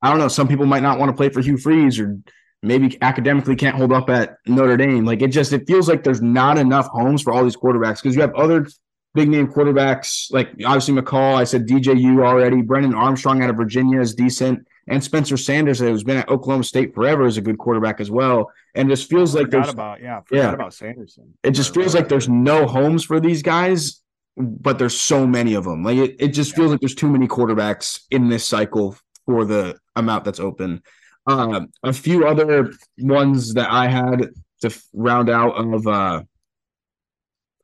I 0.01 0.09
don't 0.09 0.19
know. 0.19 0.29
Some 0.29 0.47
people 0.47 0.65
might 0.65 0.83
not 0.83 0.99
want 0.99 1.09
to 1.09 1.15
play 1.15 1.29
for 1.29 1.41
Hugh 1.41 1.57
Freeze 1.57 1.99
or 1.99 2.17
maybe 2.61 2.97
academically 3.01 3.55
can't 3.55 3.75
hold 3.75 3.91
up 3.91 4.09
at 4.09 4.37
Notre 4.45 4.77
Dame. 4.77 5.05
Like 5.05 5.21
it 5.21 5.29
just 5.29 5.53
it 5.53 5.67
feels 5.67 5.87
like 5.87 6.03
there's 6.03 6.21
not 6.21 6.57
enough 6.57 6.87
homes 6.87 7.21
for 7.21 7.33
all 7.33 7.43
these 7.43 7.57
quarterbacks 7.57 8.01
because 8.01 8.15
you 8.15 8.21
have 8.21 8.33
other 8.35 8.67
big 9.15 9.29
name 9.29 9.47
quarterbacks 9.47 10.31
like 10.31 10.49
obviously 10.65 10.93
McCall. 10.93 11.35
I 11.35 11.43
said 11.43 11.67
DJU 11.67 12.23
already. 12.23 12.61
Brennan 12.61 12.93
Armstrong 12.93 13.41
out 13.43 13.49
of 13.49 13.57
Virginia 13.57 13.99
is 13.99 14.13
decent 14.15 14.67
and 14.89 15.03
Spencer 15.03 15.37
Sanders, 15.37 15.79
who's 15.79 16.03
been 16.03 16.17
at 16.17 16.29
Oklahoma 16.29 16.63
State 16.63 16.95
forever, 16.95 17.25
is 17.25 17.37
a 17.37 17.41
good 17.41 17.59
quarterback 17.59 18.01
as 18.01 18.09
well. 18.09 18.51
And 18.73 18.89
just 18.89 19.09
feels 19.09 19.35
like 19.35 19.49
there's 19.51 19.69
about 19.69 20.01
yeah, 20.01 20.21
yeah 20.31 20.51
about 20.51 20.73
Sanderson. 20.73 21.35
It 21.43 21.51
just 21.51 21.73
feels 21.73 21.93
like 21.93 22.09
there's 22.09 22.27
no 22.27 22.65
homes 22.65 23.03
for 23.03 23.19
these 23.19 23.43
guys, 23.43 24.01
but 24.35 24.79
there's 24.79 24.99
so 24.99 25.27
many 25.27 25.53
of 25.53 25.63
them. 25.63 25.83
Like 25.83 25.97
it, 25.97 26.15
it 26.19 26.27
just 26.29 26.55
feels 26.55 26.71
like 26.71 26.79
there's 26.79 26.95
too 26.95 27.09
many 27.09 27.27
quarterbacks 27.27 28.01
in 28.09 28.29
this 28.29 28.45
cycle 28.45 28.97
for 29.25 29.45
the 29.45 29.77
amount 29.95 30.25
that's 30.25 30.39
open. 30.39 30.81
Um, 31.27 31.69
a 31.83 31.93
few 31.93 32.25
other 32.25 32.71
ones 32.97 33.53
that 33.53 33.71
I 33.71 33.87
had 33.87 34.29
to 34.61 34.81
round 34.93 35.29
out 35.29 35.51
of 35.51 35.85
uh, 35.85 36.23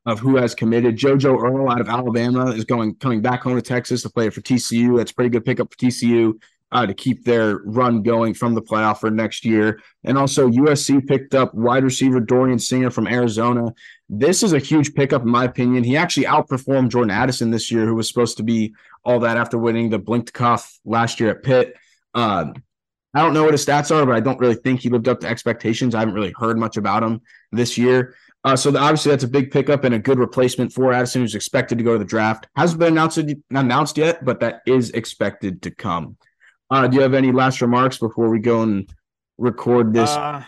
of 0.06 0.20
who 0.20 0.36
has 0.36 0.54
committed. 0.54 0.96
JoJo 0.96 1.42
Earle 1.42 1.68
out 1.68 1.80
of 1.80 1.88
Alabama 1.88 2.52
is 2.52 2.64
going 2.64 2.94
coming 2.94 3.20
back 3.20 3.42
home 3.42 3.56
to 3.56 3.62
Texas 3.62 4.02
to 4.02 4.10
play 4.10 4.30
for 4.30 4.40
TCU. 4.40 4.96
That's 4.96 5.10
a 5.10 5.14
pretty 5.14 5.30
good 5.30 5.44
pickup 5.44 5.72
for 5.72 5.76
TCU 5.76 6.40
uh, 6.72 6.86
to 6.86 6.94
keep 6.94 7.24
their 7.24 7.58
run 7.64 8.02
going 8.02 8.34
from 8.34 8.54
the 8.54 8.62
playoff 8.62 8.98
for 8.98 9.10
next 9.10 9.44
year. 9.44 9.80
And 10.04 10.16
also, 10.16 10.48
USC 10.48 11.06
picked 11.06 11.34
up 11.34 11.54
wide 11.54 11.84
receiver 11.84 12.20
Dorian 12.20 12.58
Singer 12.58 12.90
from 12.90 13.08
Arizona. 13.08 13.74
This 14.08 14.42
is 14.44 14.52
a 14.52 14.58
huge 14.58 14.94
pickup, 14.94 15.22
in 15.22 15.28
my 15.28 15.44
opinion. 15.44 15.82
He 15.82 15.96
actually 15.96 16.26
outperformed 16.26 16.90
Jordan 16.90 17.10
Addison 17.10 17.50
this 17.50 17.70
year, 17.72 17.84
who 17.84 17.96
was 17.96 18.08
supposed 18.08 18.36
to 18.36 18.44
be 18.44 18.74
all 19.04 19.20
that 19.20 19.36
after 19.36 19.58
winning 19.58 19.90
the 19.90 19.98
Biletnikoff 19.98 20.78
last 20.84 21.18
year 21.18 21.30
at 21.30 21.42
Pitt. 21.42 21.74
Uh, 22.14 22.52
I 23.14 23.22
don't 23.22 23.32
know 23.32 23.44
what 23.44 23.54
his 23.54 23.64
stats 23.64 23.94
are, 23.94 24.04
but 24.04 24.14
I 24.14 24.20
don't 24.20 24.38
really 24.38 24.56
think 24.56 24.80
he 24.80 24.90
lived 24.90 25.08
up 25.08 25.20
to 25.20 25.28
expectations. 25.28 25.94
I 25.94 26.00
haven't 26.00 26.14
really 26.14 26.34
heard 26.36 26.58
much 26.58 26.76
about 26.76 27.02
him 27.02 27.22
this 27.50 27.78
year. 27.78 28.14
Uh, 28.46 28.54
so 28.54 28.70
the, 28.70 28.78
obviously 28.78 29.10
that's 29.10 29.24
a 29.24 29.28
big 29.28 29.50
pickup 29.50 29.82
and 29.82 29.92
a 29.92 29.98
good 29.98 30.20
replacement 30.20 30.72
for 30.72 30.92
Addison, 30.92 31.20
who's 31.20 31.34
expected 31.34 31.78
to 31.78 31.84
go 31.84 31.94
to 31.94 31.98
the 31.98 32.04
draft. 32.04 32.46
Hasn't 32.54 32.78
been 32.78 32.92
announced 32.92 33.18
announced 33.50 33.98
yet, 33.98 34.24
but 34.24 34.38
that 34.38 34.62
is 34.68 34.90
expected 34.90 35.62
to 35.62 35.72
come. 35.72 36.16
Uh, 36.70 36.86
do 36.86 36.96
you 36.96 37.02
have 37.02 37.12
any 37.12 37.32
last 37.32 37.60
remarks 37.60 37.98
before 37.98 38.30
we 38.30 38.38
go 38.38 38.62
and 38.62 38.88
record 39.36 39.92
this? 39.92 40.10
Uh, 40.10 40.44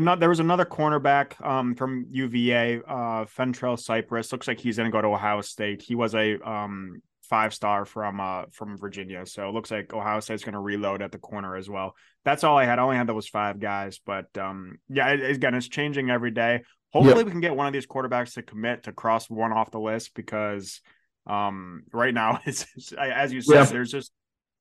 not, 0.00 0.20
there 0.20 0.30
was 0.30 0.40
another 0.40 0.64
cornerback 0.64 1.38
um, 1.44 1.74
from 1.74 2.06
UVA, 2.10 2.80
uh, 2.88 3.26
Fentrell 3.26 3.78
Cypress. 3.78 4.32
Looks 4.32 4.48
like 4.48 4.58
he's 4.58 4.78
going 4.78 4.90
to 4.90 4.92
go 4.92 5.02
to 5.02 5.08
Ohio 5.08 5.42
State. 5.42 5.82
He 5.82 5.94
was 5.94 6.14
a 6.14 6.40
um, 6.48 7.02
five 7.24 7.52
star 7.52 7.84
from 7.84 8.20
uh, 8.20 8.44
from 8.52 8.78
Virginia, 8.78 9.26
so 9.26 9.46
it 9.50 9.52
looks 9.52 9.70
like 9.70 9.92
Ohio 9.92 10.20
State's 10.20 10.44
going 10.44 10.54
to 10.54 10.60
reload 10.60 11.02
at 11.02 11.12
the 11.12 11.18
corner 11.18 11.56
as 11.56 11.68
well. 11.68 11.94
That's 12.24 12.42
all 12.42 12.56
I 12.56 12.64
had. 12.64 12.78
I 12.78 12.82
only 12.82 12.96
had 12.96 13.06
those 13.06 13.28
five 13.28 13.60
guys, 13.60 14.00
but 14.04 14.36
um, 14.38 14.78
yeah, 14.88 15.08
it, 15.10 15.36
again, 15.36 15.54
it's 15.54 15.68
changing 15.68 16.08
every 16.08 16.30
day. 16.30 16.62
Hopefully, 16.94 17.16
yep. 17.16 17.26
we 17.26 17.32
can 17.32 17.40
get 17.40 17.56
one 17.56 17.66
of 17.66 17.72
these 17.72 17.88
quarterbacks 17.88 18.34
to 18.34 18.42
commit 18.42 18.84
to 18.84 18.92
cross 18.92 19.28
one 19.28 19.52
off 19.52 19.72
the 19.72 19.80
list 19.80 20.14
because 20.14 20.80
um, 21.26 21.82
right 21.92 22.14
now 22.14 22.38
it's, 22.46 22.66
it's 22.76 22.92
as 22.92 23.32
you 23.32 23.40
said, 23.40 23.64
there's 23.64 23.90
just 23.90 24.12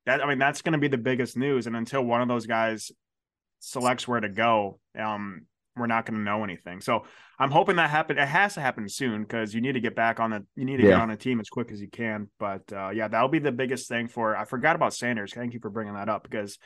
that 0.07 0.23
I 0.23 0.27
mean 0.27 0.39
that's 0.39 0.63
going 0.63 0.73
to 0.73 0.79
be 0.79 0.87
the 0.87 0.97
biggest 0.97 1.37
news. 1.37 1.67
And 1.67 1.75
until 1.75 2.03
one 2.03 2.23
of 2.23 2.27
those 2.27 2.47
guys 2.47 2.91
selects 3.59 4.07
where 4.07 4.19
to 4.19 4.29
go, 4.29 4.79
um, 4.97 5.45
we're 5.77 5.85
not 5.85 6.07
going 6.07 6.17
to 6.17 6.23
know 6.23 6.43
anything. 6.43 6.81
So 6.81 7.05
I'm 7.37 7.51
hoping 7.51 7.75
that 7.75 7.91
happen. 7.91 8.17
It 8.17 8.27
has 8.27 8.55
to 8.55 8.61
happen 8.61 8.89
soon 8.89 9.21
because 9.21 9.53
you 9.53 9.61
need 9.61 9.73
to 9.73 9.79
get 9.79 9.95
back 9.95 10.19
on 10.19 10.31
the 10.31 10.43
you 10.55 10.65
need 10.65 10.77
to 10.77 10.83
yeah. 10.83 10.89
get 10.89 11.01
on 11.01 11.11
a 11.11 11.17
team 11.17 11.39
as 11.39 11.49
quick 11.49 11.71
as 11.71 11.79
you 11.79 11.87
can. 11.87 12.31
But 12.39 12.63
uh, 12.73 12.89
yeah, 12.89 13.09
that'll 13.09 13.29
be 13.29 13.37
the 13.37 13.51
biggest 13.51 13.87
thing 13.87 14.07
for. 14.07 14.35
I 14.35 14.45
forgot 14.45 14.75
about 14.75 14.95
Sanders. 14.95 15.35
Thank 15.35 15.53
you 15.53 15.59
for 15.59 15.69
bringing 15.69 15.93
that 15.93 16.09
up 16.09 16.23
because 16.23 16.57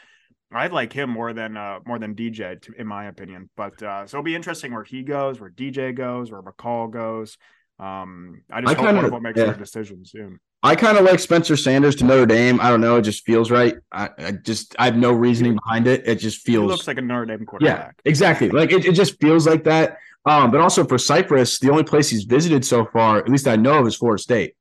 I 0.51 0.67
like 0.67 0.93
him 0.93 1.09
more 1.09 1.33
than 1.33 1.57
uh, 1.57 1.79
more 1.85 1.99
than 1.99 2.15
DJ 2.15 2.61
to, 2.61 2.73
in 2.77 2.87
my 2.87 3.05
opinion. 3.05 3.49
But 3.57 3.81
uh, 3.83 4.07
so 4.07 4.17
it'll 4.17 4.23
be 4.23 4.35
interesting 4.35 4.73
where 4.73 4.83
he 4.83 5.03
goes, 5.03 5.39
where 5.39 5.49
DJ 5.49 5.93
goes, 5.93 6.31
where 6.31 6.41
McCall 6.41 6.89
goes. 6.89 7.37
Um, 7.79 8.41
I 8.51 8.61
just 8.61 8.71
I 8.71 8.75
hope 8.75 8.85
kinda, 8.95 9.09
one 9.09 9.23
makes 9.23 9.37
yeah. 9.37 9.45
their 9.45 9.55
decision 9.55 10.05
soon. 10.05 10.39
I 10.63 10.75
kind 10.75 10.97
of 10.97 11.05
like 11.05 11.19
Spencer 11.19 11.55
Sanders 11.55 11.95
to 11.97 12.05
Notre 12.05 12.25
Dame. 12.25 12.59
I 12.59 12.69
don't 12.69 12.81
know. 12.81 12.95
It 12.95 13.03
just 13.03 13.25
feels 13.25 13.51
right. 13.51 13.75
I, 13.91 14.09
I, 14.17 14.31
just 14.31 14.75
I 14.79 14.85
have 14.85 14.97
no 14.97 15.11
reasoning 15.11 15.53
behind 15.53 15.85
it. 15.85 16.07
It 16.07 16.15
just 16.15 16.39
feels 16.39 16.63
he 16.63 16.67
looks 16.67 16.87
like 16.87 16.97
a 16.97 17.01
Notre 17.01 17.25
Dame 17.25 17.45
quarterback. 17.45 17.95
Yeah, 18.03 18.09
exactly. 18.09 18.49
Like 18.49 18.71
it, 18.71 18.85
it 18.85 18.93
just 18.93 19.19
feels 19.21 19.45
like 19.45 19.63
that. 19.65 19.97
Um, 20.25 20.49
but 20.49 20.59
also 20.59 20.83
for 20.83 20.97
Cypress, 20.97 21.59
the 21.59 21.69
only 21.69 21.83
place 21.83 22.09
he's 22.09 22.23
visited 22.23 22.65
so 22.65 22.85
far, 22.85 23.17
at 23.17 23.29
least 23.29 23.47
I 23.47 23.55
know 23.55 23.79
of, 23.79 23.87
is 23.87 23.95
Florida 23.95 24.21
State. 24.21 24.55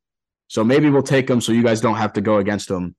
So 0.48 0.62
maybe 0.62 0.90
we'll 0.90 1.02
take 1.02 1.28
him 1.28 1.40
so 1.40 1.52
you 1.52 1.62
guys 1.62 1.80
don't 1.80 1.96
have 1.96 2.12
to 2.14 2.20
go 2.20 2.36
against 2.36 2.70
him. 2.70 2.94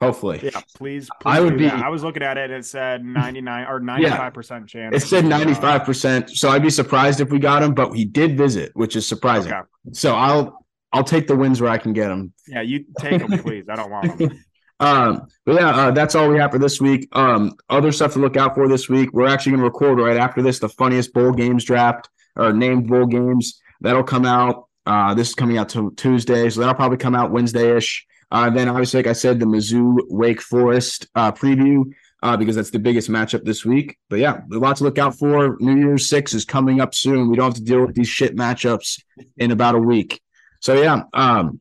Hopefully. 0.00 0.40
Yeah, 0.42 0.50
please. 0.50 0.64
please 0.76 1.08
I 1.24 1.40
would 1.40 1.56
be. 1.56 1.64
That. 1.64 1.82
I 1.82 1.88
was 1.88 2.02
looking 2.02 2.22
at 2.22 2.36
it. 2.36 2.50
And 2.50 2.60
it 2.60 2.66
said 2.66 3.04
99 3.04 3.66
or 3.66 3.80
95% 3.80 4.50
yeah, 4.50 4.64
chance. 4.66 4.96
It 4.96 5.06
said 5.06 5.24
95%. 5.24 6.30
So 6.30 6.50
I'd 6.50 6.62
be 6.62 6.70
surprised 6.70 7.20
if 7.20 7.30
we 7.30 7.38
got 7.38 7.62
him, 7.62 7.74
but 7.74 7.92
he 7.92 8.04
did 8.04 8.36
visit, 8.36 8.72
which 8.74 8.96
is 8.96 9.06
surprising. 9.06 9.52
Okay. 9.52 9.62
So 9.92 10.14
I'll 10.14 10.64
I'll 10.92 11.04
take 11.04 11.26
the 11.26 11.36
wins 11.36 11.60
where 11.60 11.70
I 11.70 11.78
can 11.78 11.92
get 11.92 12.08
them. 12.08 12.32
Yeah, 12.46 12.62
you 12.62 12.84
take 13.00 13.20
them, 13.20 13.38
please. 13.42 13.64
I 13.68 13.74
don't 13.74 13.90
want 13.90 14.16
them. 14.16 14.44
um, 14.80 15.26
but 15.44 15.56
yeah, 15.56 15.70
uh, 15.70 15.90
that's 15.90 16.14
all 16.14 16.28
we 16.28 16.38
have 16.38 16.52
for 16.52 16.58
this 16.58 16.80
week. 16.80 17.08
Um, 17.12 17.56
other 17.68 17.90
stuff 17.90 18.12
to 18.12 18.20
look 18.20 18.36
out 18.36 18.54
for 18.54 18.68
this 18.68 18.88
week. 18.88 19.10
We're 19.12 19.26
actually 19.26 19.52
going 19.52 19.60
to 19.60 19.64
record 19.64 19.98
right 19.98 20.16
after 20.16 20.40
this 20.40 20.60
the 20.60 20.68
funniest 20.68 21.12
bowl 21.12 21.32
games 21.32 21.64
draft 21.64 22.08
or 22.36 22.52
named 22.52 22.88
bowl 22.88 23.06
games 23.06 23.60
that'll 23.80 24.04
come 24.04 24.24
out. 24.24 24.68
Uh, 24.86 25.14
this 25.14 25.30
is 25.30 25.34
coming 25.34 25.58
out 25.58 25.70
to 25.70 25.92
Tuesday, 25.96 26.48
so 26.48 26.60
that'll 26.60 26.74
probably 26.74 26.98
come 26.98 27.14
out 27.14 27.30
Wednesday 27.32 27.76
ish. 27.76 28.06
Uh, 28.34 28.50
then 28.50 28.68
obviously, 28.68 28.98
like 28.98 29.06
I 29.06 29.12
said, 29.12 29.38
the 29.38 29.46
Mizzou 29.46 29.96
Wake 30.08 30.42
Forest 30.42 31.06
uh, 31.14 31.30
preview 31.30 31.84
uh, 32.20 32.36
because 32.36 32.56
that's 32.56 32.70
the 32.70 32.80
biggest 32.80 33.08
matchup 33.08 33.44
this 33.44 33.64
week. 33.64 33.96
But 34.10 34.18
yeah, 34.18 34.40
a 34.52 34.56
lot 34.56 34.76
to 34.78 34.84
look 34.84 34.98
out 34.98 35.16
for. 35.16 35.56
New 35.60 35.76
Year's 35.76 36.08
Six 36.08 36.34
is 36.34 36.44
coming 36.44 36.80
up 36.80 36.96
soon. 36.96 37.30
We 37.30 37.36
don't 37.36 37.44
have 37.44 37.54
to 37.54 37.62
deal 37.62 37.86
with 37.86 37.94
these 37.94 38.08
shit 38.08 38.34
matchups 38.34 39.00
in 39.36 39.52
about 39.52 39.76
a 39.76 39.78
week. 39.78 40.20
So 40.60 40.74
yeah, 40.74 41.02
um, 41.12 41.60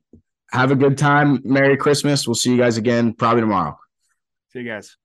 have 0.52 0.72
a 0.72 0.76
good 0.76 0.98
time. 0.98 1.42
Merry 1.44 1.78
Christmas. 1.78 2.28
We'll 2.28 2.34
see 2.34 2.52
you 2.52 2.58
guys 2.58 2.78
again 2.78 3.14
probably 3.14 3.42
tomorrow. 3.42 3.78
See 4.52 4.62
you 4.62 4.66
guys. 4.66 4.98